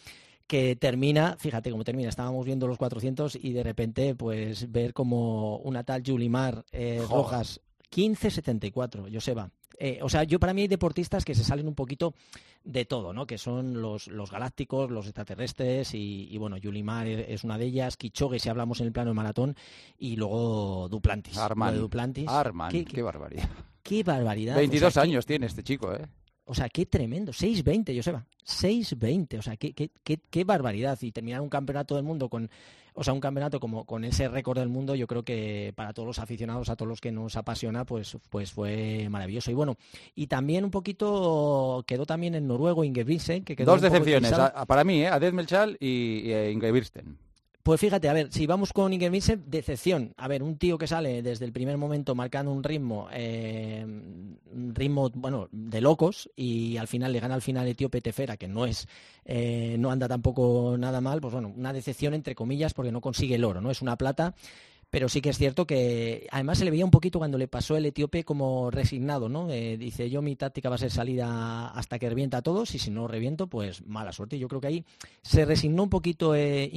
que 0.49 0.77
termina, 0.77 1.37
fíjate 1.39 1.71
cómo 1.71 1.85
termina, 1.85 2.09
estábamos 2.09 2.45
viendo 2.45 2.67
los 2.67 2.79
400 2.79 3.37
y 3.37 3.53
de 3.53 3.63
repente 3.63 4.15
pues 4.15 4.73
ver 4.73 4.95
como 4.95 5.59
una 5.59 5.85
tal 5.85 6.03
Julimar 6.05 6.65
eh, 6.73 7.05
Rojas 7.09 7.61
15.74, 7.93 9.13
Joseba. 9.13 9.51
Eh, 9.79 10.01
o 10.03 10.09
sea, 10.09 10.25
yo 10.25 10.41
para 10.41 10.55
mí 10.55 10.63
hay 10.63 10.69
deportistas 10.69 11.25
que 11.25 11.35
se 11.35 11.45
salen 11.45 11.69
un 11.69 11.75
poquito 11.75 12.15
de 12.65 12.85
todo, 12.85 13.13
¿no? 13.13 13.27
Que 13.27 13.39
son 13.39 13.81
los, 13.81 14.09
los 14.09 14.31
galácticos, 14.31 14.91
los 14.91 15.07
extraterrestres 15.07 15.95
y, 15.95 16.37
bueno, 16.39 16.57
Yulimar 16.57 17.07
es 17.07 17.45
una 17.45 17.59
de 17.59 17.67
ellas, 17.67 17.97
Kichogue 17.97 18.41
si 18.41 18.49
hablamos 18.49 18.81
en 18.81 18.87
el 18.87 18.93
plano 18.93 19.11
de 19.11 19.15
maratón 19.15 19.55
y 19.99 20.17
luego 20.17 20.89
Duplantis. 20.89 21.37
Arman. 21.37 21.79
Duplantis. 21.79 22.27
Arman, 22.27 22.71
qué, 22.71 23.03
barbaridad. 23.03 23.49
Qué 23.83 24.03
barbaridad. 24.03 24.57
22 24.57 24.97
años 24.97 25.27
tiene 25.27 25.47
este 25.47 25.63
chico, 25.63 25.95
¿eh? 25.95 26.07
O 26.49 26.55
sea, 26.55 26.71
qué 26.71 26.87
tremendo. 26.87 27.31
6-20, 27.31 27.95
Joseba. 27.95 28.25
6-20. 28.47 29.39
O 29.39 29.43
sea, 29.43 29.57
qué, 29.57 29.75
qué, 29.75 29.91
qué, 30.03 30.19
qué, 30.31 30.45
barbaridad. 30.45 30.99
Y 31.03 31.13
terminar 31.13 31.43
un 31.43 31.51
campeonato 31.51 31.95
del 31.95 32.05
mundo 32.05 32.31
con, 32.31 32.49
o 32.95 33.05
sea, 33.05 33.13
un 33.13 33.21
campeonato 33.21 33.61
como 33.61 33.85
con 33.85 34.03
ese 34.03 34.29
récord 34.29 34.59
del 34.59 34.71
mundo, 34.71 34.95
yo 34.95 35.07
creo 35.07 35.23
que 35.23 35.75
para 35.77 35.93
todos 35.93 36.07
los 36.07 36.19
aficionados, 36.19 36.71
a 36.71 36.77
todos 36.77 36.89
los 36.89 37.03
que 37.03 37.13
nos 37.13 37.37
apasiona, 37.37 37.85
pues, 37.85 38.17
pues 38.31 38.51
fue 38.51 39.09
maravilloso. 39.11 39.51
Y 39.51 39.55
bueno, 39.55 39.77
y 40.15 40.27
también 40.27 40.65
un 40.65 40.71
poquito 40.71 41.85
quedó 41.87 42.07
también 42.07 42.35
en 42.35 42.47
noruego 42.49 42.83
Ingebrigtsen, 42.83 43.45
que 43.45 43.55
quedó 43.55 43.73
Dos 43.73 43.83
decepciones, 43.83 44.33
para 44.67 44.85
mí, 44.85 45.03
¿eh? 45.03 45.09
Adel 45.09 45.35
Melchal 45.35 45.77
y, 45.79 46.23
y 46.25 46.33
eh, 46.33 46.51
Ingebrigtsen. 46.51 47.28
Pues 47.69 47.83
fíjate, 47.83 48.09
a 48.09 48.15
ver, 48.15 48.33
si 48.33 48.47
vamos 48.47 48.73
con 48.73 48.95
Ingebrigtsen, 48.95 49.45
decepción. 49.47 50.15
A 50.17 50.27
ver, 50.27 50.43
un 50.43 50.57
tío 50.57 50.79
que 50.79 50.87
sale 50.87 51.21
desde 51.21 51.45
el 51.45 51.53
primer 51.53 51.77
momento 51.77 52.15
marcando 52.15 52.51
un 52.51 52.65
ritmo, 52.65 53.09
eh, 53.13 53.85
un 53.85 54.73
ritmo, 54.75 55.11
bueno, 55.13 55.51
de 55.53 55.83
locos 55.83 56.31
y 56.35 56.79
al 56.79 56.89
final 56.89 57.13
le 57.13 57.21
gana 57.21 57.35
al 57.35 57.43
final 57.43 57.69
Etíope 57.69 58.01
Tefera, 58.01 58.39
que 58.39 58.49
no 58.49 58.65
es, 58.65 58.89
eh, 59.27 59.77
no 59.79 59.91
anda 59.91 60.09
tampoco 60.09 60.77
nada 60.79 61.03
mal, 61.03 61.21
pues 61.21 61.35
bueno, 61.35 61.53
una 61.55 61.75
decepción 61.75 62.15
entre 62.15 62.35
comillas 62.35 62.73
porque 62.73 62.91
no 62.91 63.03
consigue 63.03 63.35
el 63.35 63.45
oro, 63.45 63.61
¿no? 63.61 63.71
Es 63.71 63.83
una 63.83 63.97
plata 63.97 64.35
pero 64.91 65.09
sí 65.09 65.21
que 65.21 65.31
es 65.31 65.39
cierto 65.39 65.67
que 65.67 66.27
además 66.31 66.59
se 66.59 66.65
le 66.65 66.71
veía 66.71 66.85
un 66.85 66.91
poquito 66.91 67.19
cuando 67.19 67.37
le 67.37 67.47
pasó 67.47 67.77
el 67.77 67.85
etíope 67.85 68.25
como 68.25 68.71
resignado, 68.71 69.29
¿no? 69.29 69.51
Eh, 69.51 69.77
dice, 69.77 70.09
yo 70.09 70.23
mi 70.23 70.35
táctica 70.35 70.71
va 70.71 70.77
a 70.77 70.79
ser 70.79 70.91
salida 70.91 71.69
hasta 71.69 71.99
que 71.99 72.09
revienta 72.09 72.39
a 72.39 72.43
todos 72.43 72.75
y 72.75 72.79
si 72.79 72.91
no 72.91 73.07
reviento, 73.07 73.49
pues 73.49 73.85
mala 73.87 74.13
suerte. 74.13 74.39
Yo 74.39 74.49
creo 74.49 74.61
que 74.61 74.69
ahí 74.69 74.85
se 75.23 75.45
resignó 75.45 75.83
un 75.83 75.91
poquito 75.91 76.35
eh, 76.35 76.71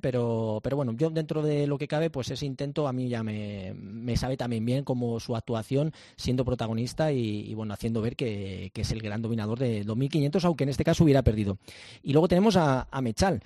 pero, 0.00 0.60
pero 0.62 0.76
bueno, 0.76 0.92
yo 0.92 1.08
dentro 1.10 1.42
de 1.42 1.66
lo 1.66 1.78
que 1.78 1.88
cabe, 1.88 2.10
pues 2.10 2.30
ese 2.30 2.44
intento 2.44 2.88
a 2.88 2.92
mí 2.92 3.08
ya 3.08 3.22
me, 3.22 4.16
sabe 4.16 4.36
también 4.36 4.64
bien 4.64 4.84
como 4.84 5.18
su 5.18 5.34
actuación 5.34 5.92
siendo 6.16 6.44
protagonista 6.44 7.12
y, 7.12 7.54
bueno, 7.54 7.72
haciendo 7.72 8.02
ver 8.02 8.16
que, 8.16 8.70
es 8.74 8.90
el 8.90 9.00
gran 9.00 9.22
dominador 9.22 9.58
de 9.58 9.82
2500, 9.84 10.44
aunque 10.44 10.64
en 10.64 10.70
este 10.70 10.84
caso 10.84 11.04
hubiera 11.04 11.22
perdido. 11.22 11.58
Y 12.02 12.12
luego 12.12 12.28
tenemos 12.28 12.56
a 12.56 12.86
Mechal. 13.00 13.40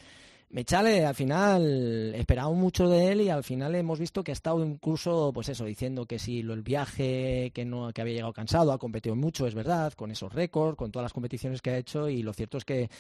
Mechale, 0.53 1.07
al 1.07 1.15
final 1.15 2.13
esperábamos 2.17 2.59
mucho 2.59 2.89
de 2.89 3.13
él 3.13 3.21
y 3.21 3.29
al 3.29 3.45
final 3.45 3.73
hemos 3.77 4.01
visto 4.01 4.25
que 4.25 4.33
ha 4.33 4.35
estado 4.35 4.65
incluso, 4.65 5.31
pues 5.33 5.49
eso, 5.49 5.65
diciendo 5.65 6.07
que 6.07 6.19
si 6.19 6.43
lo, 6.43 6.55
el 6.55 6.63
viaje, 6.63 7.53
que 7.55 7.65
no, 7.65 7.93
que 7.93 8.01
había 8.01 8.15
llegado 8.15 8.33
cansado, 8.33 8.73
ha 8.73 8.79
competido 8.79 9.15
mucho, 9.15 9.47
es 9.47 9.55
verdad, 9.55 9.93
con 9.93 10.11
esos 10.11 10.33
récords, 10.33 10.77
con 10.77 10.91
todas 10.91 11.05
las 11.05 11.13
competiciones 11.13 11.63
que 11.63 11.71
ha 11.71 11.79
hecho 11.79 12.09
y 12.09 12.25
lo 12.25 12.33
cierto 12.33 12.59
es 12.59 12.65
que 12.65 12.91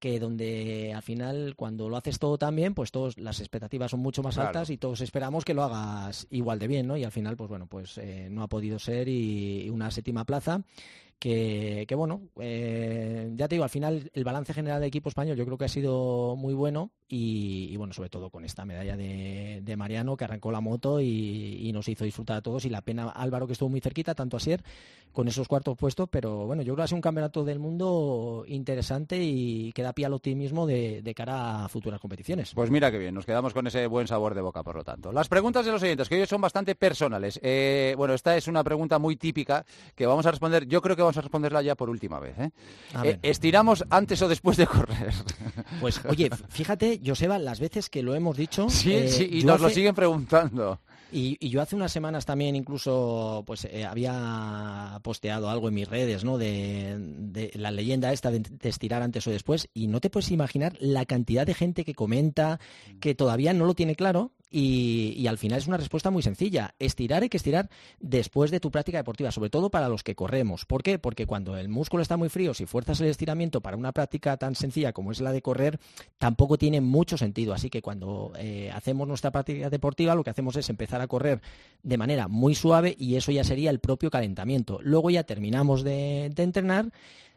que 0.00 0.20
donde 0.20 0.92
al 0.94 1.02
final 1.02 1.54
cuando 1.56 1.88
lo 1.88 1.96
haces 1.96 2.18
todo 2.18 2.36
tan 2.36 2.54
bien, 2.54 2.74
pues 2.74 2.90
todos 2.90 3.16
las 3.16 3.40
expectativas 3.40 3.90
son 3.90 4.00
mucho 4.00 4.22
más 4.22 4.36
altas 4.36 4.68
y 4.68 4.76
todos 4.76 5.00
esperamos 5.00 5.46
que 5.46 5.54
lo 5.54 5.62
hagas 5.62 6.26
igual 6.30 6.58
de 6.58 6.68
bien, 6.68 6.86
¿no? 6.86 6.96
Y 6.98 7.04
al 7.04 7.12
final, 7.12 7.36
pues 7.36 7.48
bueno, 7.48 7.66
pues 7.66 7.96
eh, 7.96 8.28
no 8.30 8.42
ha 8.42 8.48
podido 8.48 8.78
ser 8.78 9.08
y 9.08 9.70
una 9.70 9.90
séptima 9.90 10.26
plaza 10.26 10.60
que, 11.18 11.94
bueno, 11.96 12.22
eh, 12.40 13.30
ya 13.34 13.48
te 13.48 13.54
digo, 13.54 13.64
al 13.64 13.70
final 13.70 14.10
el 14.12 14.24
balance 14.24 14.52
general 14.52 14.80
del 14.80 14.88
equipo 14.88 15.08
español 15.08 15.36
yo 15.36 15.44
creo 15.44 15.56
que 15.56 15.64
ha 15.64 15.68
sido 15.68 16.36
muy 16.36 16.54
bueno 16.54 16.90
y, 17.08 17.76
bueno, 17.76 17.92
sobre 17.92 18.10
todo 18.10 18.30
con 18.30 18.44
esta 18.44 18.64
medalla 18.64 18.96
de, 18.96 19.74
Mariano 19.76 20.16
que 20.16 20.24
arrancó 20.24 20.52
la 20.52 20.60
moto 20.60 21.00
y, 21.00 21.70
nos 21.74 21.88
hizo 21.88 22.04
disfrutar 22.04 22.36
a 22.36 22.42
todos 22.42 22.64
y 22.64 22.70
la 22.70 22.82
pena 22.82 23.08
Álvaro 23.08 23.46
que 23.46 23.54
estuvo 23.54 23.68
muy 23.68 23.80
cerquita, 23.80 24.14
tanto 24.14 24.36
Asier 24.36 24.62
con 25.14 25.28
esos 25.28 25.46
cuartos 25.46 25.76
puestos, 25.76 26.08
pero 26.10 26.44
bueno, 26.44 26.62
yo 26.62 26.74
creo 26.74 26.76
que 26.76 26.82
ha 26.82 26.86
sido 26.88 26.96
un 26.96 27.02
campeonato 27.02 27.44
del 27.44 27.60
mundo 27.60 28.44
interesante 28.48 29.16
y 29.22 29.72
que 29.72 29.82
da 29.82 29.92
pie 29.92 30.06
al 30.06 30.12
optimismo 30.12 30.66
de, 30.66 31.14
cara 31.16 31.64
a 31.64 31.68
futuras 31.68 32.00
competiciones. 32.00 32.52
Pues 32.52 32.70
mira 32.70 32.90
qué 32.90 32.98
bien, 32.98 33.14
nos 33.14 33.24
quedamos 33.24 33.54
con 33.54 33.66
ese 33.66 33.86
buen 33.86 34.08
sabor 34.08 34.34
de 34.34 34.40
boca, 34.40 34.64
por 34.64 34.74
lo 34.74 34.84
tanto. 34.84 35.12
Las 35.12 35.28
preguntas 35.28 35.64
de 35.64 35.72
los 35.72 35.82
oyentes, 35.82 36.08
que 36.08 36.20
hoy 36.20 36.26
son 36.26 36.40
bastante 36.40 36.74
personales. 36.74 37.38
Eh, 37.42 37.94
bueno, 37.96 38.14
esta 38.14 38.36
es 38.36 38.48
una 38.48 38.64
pregunta 38.64 38.98
muy 38.98 39.16
típica 39.16 39.64
que 39.94 40.06
vamos 40.06 40.26
a 40.26 40.32
responder, 40.32 40.66
yo 40.66 40.82
creo 40.82 40.96
que 40.96 41.02
vamos 41.04 41.16
a 41.16 41.20
responderla 41.22 41.62
ya 41.62 41.74
por 41.74 41.90
última 41.90 42.20
vez. 42.20 42.38
¿eh? 42.38 42.50
Eh, 43.04 43.18
¿Estiramos 43.22 43.84
antes 43.90 44.20
o 44.22 44.28
después 44.28 44.56
de 44.56 44.66
correr? 44.66 45.12
Pues 45.80 46.00
oye, 46.06 46.30
fíjate, 46.48 47.00
Joseba, 47.04 47.38
las 47.38 47.58
veces 47.58 47.90
que 47.90 48.02
lo 48.02 48.14
hemos 48.14 48.36
dicho... 48.36 48.68
Sí, 48.70 49.08
sí, 49.08 49.28
y 49.32 49.44
nos 49.44 49.60
lo 49.60 49.68
siguen 49.68 49.94
preguntando. 49.94 50.78
Y, 51.14 51.48
yo 51.48 51.62
hace 51.62 51.76
unas 51.76 51.92
semanas 51.92 52.26
también 52.26 52.56
incluso 52.56 53.44
pues 53.46 53.66
eh, 53.66 53.84
había 53.84 54.98
posteado 55.02 55.48
algo 55.48 55.68
en 55.68 55.74
mis 55.74 55.88
redes, 55.88 56.24
¿no? 56.24 56.38
De, 56.38 57.52
la 57.54 57.70
leyenda 57.70 58.12
esta 58.12 58.32
de, 58.32 58.42
estirar 58.62 59.02
antes 59.02 59.26
o 59.26 59.30
después 59.30 59.68
y 59.72 59.86
no 59.86 60.00
te 60.00 60.10
puedes 60.10 60.32
imaginar 60.32 60.74
la 60.80 61.04
cantidad 61.04 61.46
de 61.46 61.54
gente 61.54 61.84
que 61.84 61.94
comenta 61.94 62.58
que 63.00 63.14
todavía 63.14 63.52
no 63.52 63.64
lo 63.64 63.74
tiene 63.74 63.94
claro 63.94 64.32
y, 64.56 65.26
al 65.26 65.36
final 65.36 65.58
es 65.58 65.66
una 65.66 65.78
respuesta 65.78 66.10
muy 66.10 66.22
sencilla. 66.22 66.76
Estirar 66.78 67.24
hay 67.24 67.28
que 67.28 67.38
estirar 67.38 67.68
después 67.98 68.52
de 68.52 68.60
tu 68.60 68.70
práctica 68.70 68.98
deportiva, 68.98 69.32
sobre 69.32 69.50
todo 69.50 69.68
para 69.68 69.88
los 69.88 70.04
que 70.04 70.14
corremos. 70.14 70.64
¿Por 70.64 70.84
qué? 70.84 71.00
Porque 71.00 71.26
cuando 71.26 71.56
el 71.56 71.68
músculo 71.68 72.02
está 72.02 72.16
muy 72.16 72.28
frío, 72.28 72.54
si 72.54 72.64
fuerzas 72.64 73.00
el 73.00 73.08
estiramiento 73.08 73.60
para 73.60 73.76
una 73.76 73.90
práctica 73.90 74.36
tan 74.36 74.54
sencilla 74.54 74.92
como 74.92 75.10
es 75.10 75.20
la 75.20 75.32
de 75.32 75.42
correr, 75.42 75.80
tampoco 76.18 76.56
tiene 76.56 76.80
mucho 76.80 77.18
sentido. 77.18 77.52
Así 77.52 77.68
que 77.68 77.82
cuando 77.82 78.32
eh, 78.38 78.70
hacemos 78.72 79.08
nuestra 79.08 79.32
práctica 79.32 79.70
deportiva, 79.70 80.14
lo 80.14 80.22
que 80.22 80.30
hacemos 80.30 80.54
es 80.54 80.70
empezar 80.70 81.00
a 81.00 81.08
correr 81.08 81.40
de 81.82 81.98
manera 81.98 82.28
muy 82.28 82.54
suave 82.54 82.94
y 82.96 83.16
eso 83.16 83.32
ya 83.32 83.42
sería 83.42 83.70
el 83.70 83.80
propio 83.80 84.08
calentamiento. 84.08 84.78
Luego 84.82 85.10
ya 85.10 85.24
terminamos 85.24 85.82
de 85.82 86.26
entrenar 86.36 86.92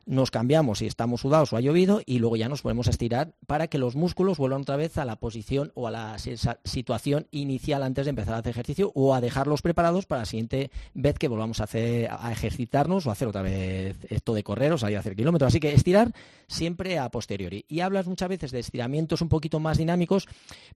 nos 0.07 0.31
cambiamos 0.31 0.79
si 0.79 0.87
estamos 0.87 1.21
sudados 1.21 1.51
o 1.51 1.57
ha 1.57 1.61
llovido 1.61 2.01
y 2.05 2.19
luego 2.19 2.37
ya 2.37 2.47
nos 2.49 2.61
podemos 2.61 2.87
estirar 2.87 3.33
para 3.45 3.67
que 3.67 3.77
los 3.77 3.95
músculos 3.95 4.37
vuelvan 4.37 4.61
otra 4.61 4.77
vez 4.77 4.97
a 4.97 5.05
la 5.05 5.17
posición 5.17 5.71
o 5.75 5.87
a 5.87 5.91
la 5.91 6.17
situación 6.63 7.27
inicial 7.29 7.83
antes 7.83 8.05
de 8.05 8.11
empezar 8.11 8.33
a 8.33 8.37
hacer 8.37 8.51
ejercicio 8.51 8.91
o 8.95 9.13
a 9.13 9.21
dejarlos 9.21 9.61
preparados 9.61 10.05
para 10.05 10.21
la 10.21 10.25
siguiente 10.25 10.71
vez 10.93 11.19
que 11.19 11.27
volvamos 11.27 11.59
a 11.59 11.65
hacer 11.65 12.09
a 12.09 12.31
ejercitarnos 12.31 13.05
o 13.05 13.09
a 13.09 13.13
hacer 13.13 13.27
otra 13.27 13.41
vez 13.41 13.97
esto 14.09 14.33
de 14.33 14.43
correr 14.43 14.71
o 14.71 14.77
salir 14.77 14.95
a 14.95 15.01
hacer 15.01 15.15
kilómetros. 15.15 15.49
Así 15.49 15.59
que 15.59 15.73
estirar 15.73 16.13
siempre 16.47 16.97
a 16.99 17.09
posteriori. 17.09 17.65
Y 17.67 17.81
hablas 17.81 18.07
muchas 18.07 18.29
veces 18.29 18.51
de 18.51 18.59
estiramientos 18.59 19.21
un 19.21 19.29
poquito 19.29 19.59
más 19.59 19.77
dinámicos, 19.77 20.27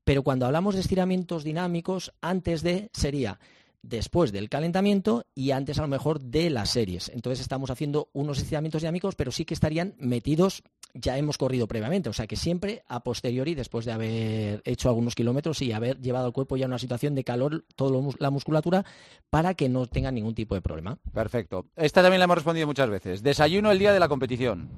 pero 0.03 0.23
cuando 0.23 0.45
hablamos 0.45 0.75
de 0.75 0.81
estiramientos 0.81 1.45
dinámicos, 1.45 2.13
antes 2.21 2.63
de 2.63 2.89
sería 2.93 3.39
después 3.81 4.31
del 4.31 4.49
calentamiento 4.49 5.25
y 5.33 5.51
antes 5.51 5.79
a 5.79 5.81
lo 5.81 5.87
mejor 5.87 6.21
de 6.21 6.49
las 6.49 6.69
series. 6.69 7.09
Entonces 7.09 7.41
estamos 7.41 7.69
haciendo 7.71 8.09
unos 8.13 8.39
estiramientos 8.39 8.81
dinámicos, 8.81 9.15
pero 9.15 9.31
sí 9.31 9.45
que 9.45 9.53
estarían 9.53 9.95
metidos, 9.97 10.63
ya 10.93 11.17
hemos 11.17 11.37
corrido 11.37 11.67
previamente, 11.67 12.09
o 12.09 12.13
sea 12.13 12.27
que 12.27 12.35
siempre 12.35 12.83
a 12.87 13.03
posteriori, 13.03 13.55
después 13.55 13.85
de 13.85 13.91
haber 13.91 14.61
hecho 14.65 14.89
algunos 14.89 15.15
kilómetros 15.15 15.61
y 15.61 15.71
haber 15.71 15.99
llevado 15.99 16.25
al 16.25 16.33
cuerpo 16.33 16.57
ya 16.57 16.65
a 16.65 16.67
una 16.67 16.79
situación 16.79 17.15
de 17.15 17.23
calor, 17.23 17.65
toda 17.75 18.13
la 18.19 18.29
musculatura, 18.29 18.85
para 19.29 19.53
que 19.53 19.69
no 19.69 19.87
tenga 19.87 20.11
ningún 20.11 20.35
tipo 20.35 20.55
de 20.55 20.61
problema. 20.61 20.97
Perfecto. 21.13 21.67
Esta 21.75 22.01
también 22.01 22.19
la 22.19 22.25
hemos 22.25 22.37
respondido 22.37 22.67
muchas 22.67 22.89
veces. 22.89 23.23
Desayuno 23.23 23.71
el 23.71 23.79
día 23.79 23.93
de 23.93 23.99
la 23.99 24.07
competición. 24.07 24.69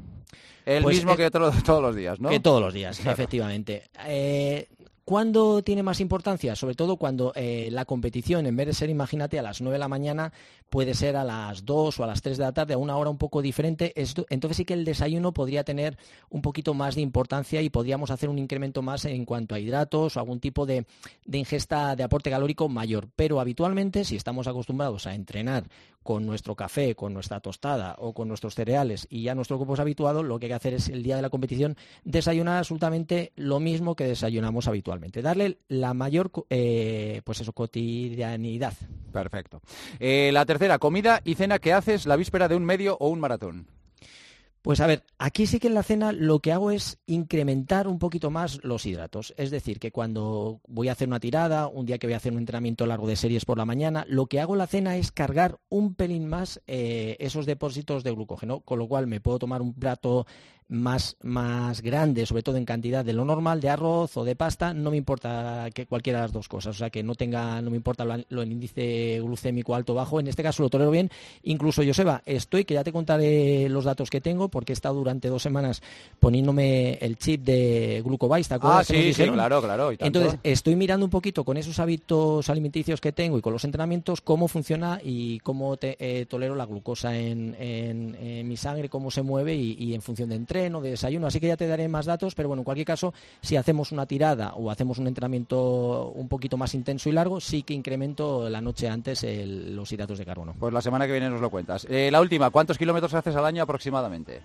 El 0.65 0.83
pues 0.83 0.95
mismo 0.95 1.15
que 1.17 1.29
todos 1.29 1.81
los 1.81 1.95
días, 1.95 2.19
¿no? 2.19 2.29
Que 2.29 2.39
todos 2.39 2.61
los 2.61 2.73
días, 2.73 2.99
efectivamente. 3.05 3.83
Eh, 4.05 4.67
¿Cuándo 5.05 5.61
tiene 5.63 5.83
más 5.83 5.99
importancia? 5.99 6.55
Sobre 6.55 6.75
todo 6.75 6.95
cuando 6.95 7.33
eh, 7.35 7.67
la 7.71 7.83
competición, 7.83 8.45
en 8.45 8.55
vez 8.55 8.67
de 8.67 8.73
ser, 8.73 8.89
imagínate, 8.89 9.37
a 9.37 9.41
las 9.41 9.59
9 9.59 9.73
de 9.73 9.79
la 9.79 9.89
mañana, 9.89 10.31
puede 10.69 10.93
ser 10.93 11.17
a 11.17 11.25
las 11.25 11.65
2 11.65 11.99
o 11.99 12.03
a 12.05 12.07
las 12.07 12.21
3 12.21 12.37
de 12.37 12.43
la 12.45 12.53
tarde, 12.53 12.75
a 12.75 12.77
una 12.77 12.95
hora 12.95 13.09
un 13.09 13.17
poco 13.17 13.41
diferente. 13.41 13.91
Entonces 14.29 14.55
sí 14.55 14.63
que 14.63 14.73
el 14.73 14.85
desayuno 14.85 15.33
podría 15.33 15.65
tener 15.65 15.97
un 16.29 16.41
poquito 16.41 16.73
más 16.73 16.95
de 16.95 17.01
importancia 17.01 17.61
y 17.61 17.69
podríamos 17.69 18.11
hacer 18.11 18.29
un 18.29 18.39
incremento 18.39 18.81
más 18.81 19.03
en 19.03 19.25
cuanto 19.25 19.55
a 19.55 19.59
hidratos 19.59 20.15
o 20.15 20.19
algún 20.21 20.39
tipo 20.39 20.65
de, 20.65 20.85
de 21.25 21.37
ingesta 21.37 21.97
de 21.97 22.03
aporte 22.03 22.29
calórico 22.29 22.69
mayor. 22.69 23.09
Pero 23.13 23.41
habitualmente, 23.41 24.05
si 24.05 24.15
estamos 24.15 24.47
acostumbrados 24.47 25.05
a 25.05 25.15
entrenar 25.15 25.65
con 26.01 26.25
nuestro 26.25 26.55
café, 26.55 26.95
con 26.95 27.13
nuestra 27.13 27.41
tostada 27.41 27.95
o 27.97 28.13
con 28.13 28.29
nuestros 28.29 28.55
cereales 28.55 29.07
y 29.09 29.23
ya 29.23 29.35
nuestro 29.35 29.57
cuerpo 29.57 29.73
es 29.73 29.79
habituado, 29.81 30.23
lo 30.23 30.39
que 30.39 30.45
hay 30.45 30.49
que 30.51 30.55
hacer 30.55 30.73
es 30.75 30.89
el 30.89 31.03
día 31.03 31.15
de 31.15 31.21
la 31.21 31.29
competición 31.29 31.75
desayunar 32.03 32.57
absolutamente 32.57 33.31
lo 33.35 33.59
mismo 33.59 33.95
que 33.95 34.05
desayunamos 34.05 34.67
habitualmente. 34.67 34.92
Darle 34.99 35.59
la 35.67 35.93
mayor 35.93 36.31
eh, 36.49 37.21
pues 37.23 37.41
eso, 37.41 37.53
cotidianidad. 37.53 38.73
Perfecto. 39.11 39.61
Eh, 39.99 40.31
la 40.33 40.45
tercera, 40.45 40.79
comida 40.79 41.21
y 41.23 41.35
cena 41.35 41.59
que 41.59 41.73
haces 41.73 42.05
la 42.05 42.15
víspera 42.15 42.47
de 42.47 42.55
un 42.55 42.65
medio 42.65 42.97
o 42.99 43.09
un 43.09 43.19
maratón. 43.19 43.67
Pues 44.63 44.79
a 44.79 44.87
ver, 44.87 45.03
aquí 45.17 45.45
sí 45.45 45.59
que 45.59 45.67
en 45.67 45.73
la 45.73 45.83
cena 45.83 46.13
lo 46.13 46.39
que 46.39 46.53
hago 46.53 46.71
es 46.71 46.97
incrementar 47.05 47.85
un 47.85 47.99
poquito 47.99 48.31
más 48.31 48.63
los 48.63 48.85
hidratos. 48.85 49.33
Es 49.35 49.51
decir, 49.51 49.77
que 49.77 49.91
cuando 49.91 50.61
voy 50.69 50.87
a 50.87 50.93
hacer 50.93 51.09
una 51.09 51.19
tirada, 51.19 51.67
un 51.67 51.85
día 51.85 51.97
que 51.97 52.07
voy 52.07 52.13
a 52.13 52.17
hacer 52.17 52.31
un 52.31 52.37
entrenamiento 52.37 52.85
largo 52.85 53.05
de 53.05 53.17
series 53.17 53.43
por 53.43 53.57
la 53.57 53.65
mañana, 53.65 54.05
lo 54.07 54.27
que 54.27 54.39
hago 54.39 54.53
en 54.53 54.59
la 54.59 54.67
cena 54.67 54.95
es 54.95 55.11
cargar 55.11 55.59
un 55.67 55.95
pelín 55.95 56.29
más 56.29 56.61
eh, 56.65 57.17
esos 57.19 57.45
depósitos 57.45 58.05
de 58.05 58.11
glucógeno, 58.11 58.61
con 58.61 58.79
lo 58.79 58.87
cual 58.87 59.05
me 59.05 59.19
puedo 59.19 59.37
tomar 59.37 59.61
un 59.61 59.73
plato 59.73 60.25
más, 60.67 61.17
más 61.21 61.81
grande, 61.81 62.25
sobre 62.25 62.43
todo 62.43 62.57
en 62.57 62.65
cantidad 62.65 63.03
de 63.03 63.13
lo 63.13 63.25
normal, 63.25 63.61
de 63.61 63.69
arroz 63.69 64.17
o 64.17 64.23
de 64.23 64.35
pasta, 64.35 64.73
no 64.73 64.91
me 64.91 64.97
importa 64.97 65.67
que 65.73 65.85
cualquiera 65.85 66.19
de 66.19 66.23
las 66.23 66.33
dos 66.33 66.47
cosas, 66.47 66.75
o 66.75 66.79
sea 66.79 66.89
que 66.89 67.03
no 67.03 67.15
tenga, 67.15 67.61
no 67.61 67.69
me 67.69 67.77
importa 67.77 68.05
lo, 68.05 68.41
el 68.41 68.51
índice 68.51 69.19
glucémico 69.21 69.75
alto 69.75 69.93
o 69.93 69.95
bajo, 69.95 70.19
en 70.19 70.27
este 70.27 70.43
caso 70.43 70.63
lo 70.63 70.69
tolero 70.69 70.91
bien, 70.91 71.09
incluso 71.43 71.83
Joseba, 71.85 72.21
estoy, 72.25 72.65
que 72.65 72.73
ya 72.73 72.83
te 72.83 72.91
contaré 72.91 73.69
los 73.69 73.85
datos 73.85 74.09
que 74.09 74.21
tengo, 74.21 74.49
porque 74.49 74.71
he 74.71 74.75
estado 74.75 74.95
durante 74.95 75.27
dos 75.27 75.41
semanas 75.41 75.81
poniéndome 76.19 76.93
el 76.95 77.17
chip 77.17 77.43
de 77.43 78.01
Glucovais, 78.03 78.47
¿te 78.47 78.55
acuerdas? 78.55 78.89
Ah, 78.89 78.93
sí, 78.93 79.13
sí, 79.13 79.29
claro, 79.29 79.61
claro. 79.61 79.91
Entonces, 79.99 80.39
estoy 80.43 80.75
mirando 80.75 81.05
un 81.05 81.11
poquito 81.11 81.43
con 81.43 81.57
esos 81.57 81.79
hábitos 81.79 82.49
alimenticios 82.49 83.01
que 83.01 83.11
tengo 83.11 83.37
y 83.37 83.41
con 83.41 83.53
los 83.53 83.63
entrenamientos, 83.63 84.21
cómo 84.21 84.47
funciona 84.47 84.99
y 85.03 85.39
cómo 85.39 85.77
te, 85.77 85.97
eh, 85.99 86.25
tolero 86.25 86.55
la 86.55 86.65
glucosa 86.65 87.17
en, 87.17 87.53
mi 88.47 88.57
sangre, 88.57 88.89
cómo 88.89 89.11
se 89.11 89.21
mueve 89.21 89.55
y, 89.55 89.75
y 89.79 89.93
en 89.93 90.01
función 90.01 90.29
de 90.29 90.35
entreno, 90.35 90.52
de 90.53 90.89
desayuno, 90.89 91.27
así 91.27 91.39
que 91.39 91.47
ya 91.47 91.57
te 91.57 91.67
daré 91.67 91.87
más 91.87 92.05
datos, 92.05 92.35
pero 92.35 92.47
bueno, 92.47 92.61
en 92.61 92.65
cualquier 92.65 92.87
caso, 92.87 93.13
si 93.41 93.55
hacemos 93.55 93.91
una 93.91 94.05
tirada 94.05 94.53
o 94.55 94.69
hacemos 94.71 94.97
un 94.97 95.07
entrenamiento 95.07 96.11
un 96.15 96.27
poquito 96.27 96.57
más 96.57 96.73
intenso 96.73 97.09
y 97.09 97.11
largo, 97.11 97.39
sí 97.41 97.63
que 97.63 97.73
incremento 97.73 98.49
la 98.49 98.61
noche 98.61 98.87
antes 98.87 99.25
los 99.25 99.91
hidratos 99.91 100.17
de 100.17 100.25
carbono. 100.25 100.55
Pues 100.59 100.73
la 100.73 100.81
semana 100.81 101.05
que 101.05 101.13
viene 101.13 101.29
nos 101.29 101.41
lo 101.41 101.49
cuentas. 101.49 101.85
Eh, 101.89 102.09
la 102.11 102.21
última, 102.21 102.49
¿cuántos 102.49 102.77
kilómetros 102.77 103.13
haces 103.13 103.35
al 103.35 103.45
año 103.45 103.63
aproximadamente? 103.63 104.41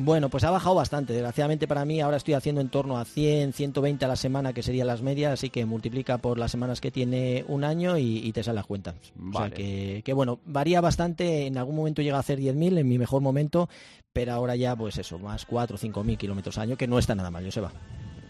Bueno, 0.00 0.28
pues 0.28 0.44
ha 0.44 0.52
bajado 0.52 0.76
bastante. 0.76 1.12
Desgraciadamente 1.12 1.66
para 1.66 1.84
mí 1.84 2.00
ahora 2.00 2.18
estoy 2.18 2.34
haciendo 2.34 2.60
en 2.60 2.68
torno 2.68 2.98
a 2.98 3.04
100, 3.04 3.52
120 3.52 4.04
a 4.04 4.08
la 4.08 4.14
semana, 4.14 4.52
que 4.52 4.62
serían 4.62 4.86
las 4.86 5.02
medias, 5.02 5.32
así 5.32 5.50
que 5.50 5.66
multiplica 5.66 6.18
por 6.18 6.38
las 6.38 6.52
semanas 6.52 6.80
que 6.80 6.92
tiene 6.92 7.44
un 7.48 7.64
año 7.64 7.98
y, 7.98 8.30
te 8.30 8.44
sale 8.44 8.54
la 8.54 8.62
cuenta. 8.62 8.94
O 9.20 9.32
sea 9.36 9.50
que, 9.50 10.12
bueno, 10.14 10.38
varía 10.44 10.80
bastante. 10.80 11.48
En 11.48 11.58
algún 11.58 11.74
momento 11.74 12.00
llega 12.00 12.16
a 12.16 12.20
hacer 12.20 12.38
10.000 12.38 12.78
en 12.78 12.86
mi 12.86 12.96
mejor 12.96 13.22
momento, 13.22 13.68
pero 14.12 14.34
ahora 14.34 14.54
ya 14.54 14.76
pues 14.76 14.98
eso, 14.98 15.18
más 15.18 15.44
4 15.44 15.74
o 15.74 15.78
5.000 15.80 16.16
kilómetros 16.16 16.56
al 16.58 16.68
año, 16.68 16.76
que 16.76 16.86
no 16.86 17.00
está 17.00 17.16
nada 17.16 17.32
mal, 17.32 17.44
yo 17.44 17.50
se 17.50 17.60
va. 17.60 17.72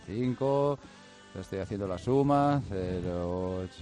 5, 0.07 0.79
estoy 1.39 1.59
haciendo 1.59 1.87
la 1.87 1.99
suma, 1.99 2.63
0, 2.71 3.65
8... 3.65 3.75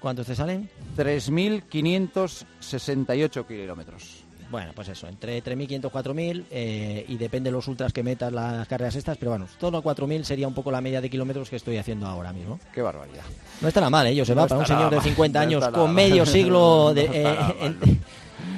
¿Cuántos 0.00 0.26
te 0.26 0.34
salen? 0.34 0.70
3.568 0.96 3.46
kilómetros. 3.46 4.24
Bueno, 4.50 4.72
pues 4.74 4.88
eso, 4.88 5.06
entre 5.08 5.42
3.500 5.42 5.68
y 5.68 5.78
4.000 5.78 6.44
eh, 6.50 7.04
y 7.08 7.16
depende 7.16 7.48
de 7.48 7.52
los 7.52 7.68
ultras 7.68 7.92
que 7.92 8.02
metas 8.02 8.32
las 8.32 8.66
carreras 8.66 8.96
estas, 8.96 9.18
pero 9.18 9.32
bueno, 9.32 9.46
todo 9.58 9.78
a 9.78 9.82
4.000 9.82 10.22
sería 10.22 10.48
un 10.48 10.54
poco 10.54 10.70
la 10.70 10.80
media 10.80 11.00
de 11.00 11.10
kilómetros 11.10 11.50
que 11.50 11.56
estoy 11.56 11.76
haciendo 11.76 12.06
ahora 12.06 12.32
mismo. 12.32 12.58
Qué 12.72 12.80
barbaridad. 12.80 13.24
No 13.60 13.68
está 13.68 13.80
nada 13.80 13.90
mal, 13.90 14.06
¿eh? 14.06 14.24
se 14.24 14.34
va 14.34 14.46
para 14.46 14.60
un 14.60 14.66
señor 14.66 14.90
de 14.90 15.00
50 15.00 15.40
años 15.40 15.68
con 15.68 15.94
medio 15.94 16.24
siglo 16.24 16.92
de, 16.94 17.10
eh, 17.12 17.36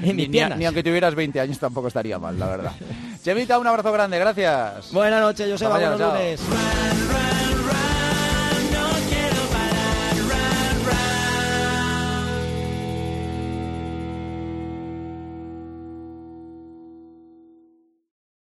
en, 0.03 0.17
mis 0.17 0.29
ni, 0.29 0.41
ni, 0.57 0.65
aunque 0.65 0.83
tuvieras 0.83 1.15
20 1.15 1.41
años 1.41 1.59
tampoco 1.59 1.89
estaría 1.89 2.19
mal, 2.19 2.39
la 2.39 2.47
verdad. 2.47 2.73
Chemita, 3.25 3.59
un 3.59 3.67
abrazo 3.67 3.93
grande, 3.93 4.19
gracias. 4.19 4.93
Buenas 4.93 5.21
noches, 5.21 5.51
Joseba, 5.51 5.79
buenos 5.79 6.01
lunes. 6.01 6.41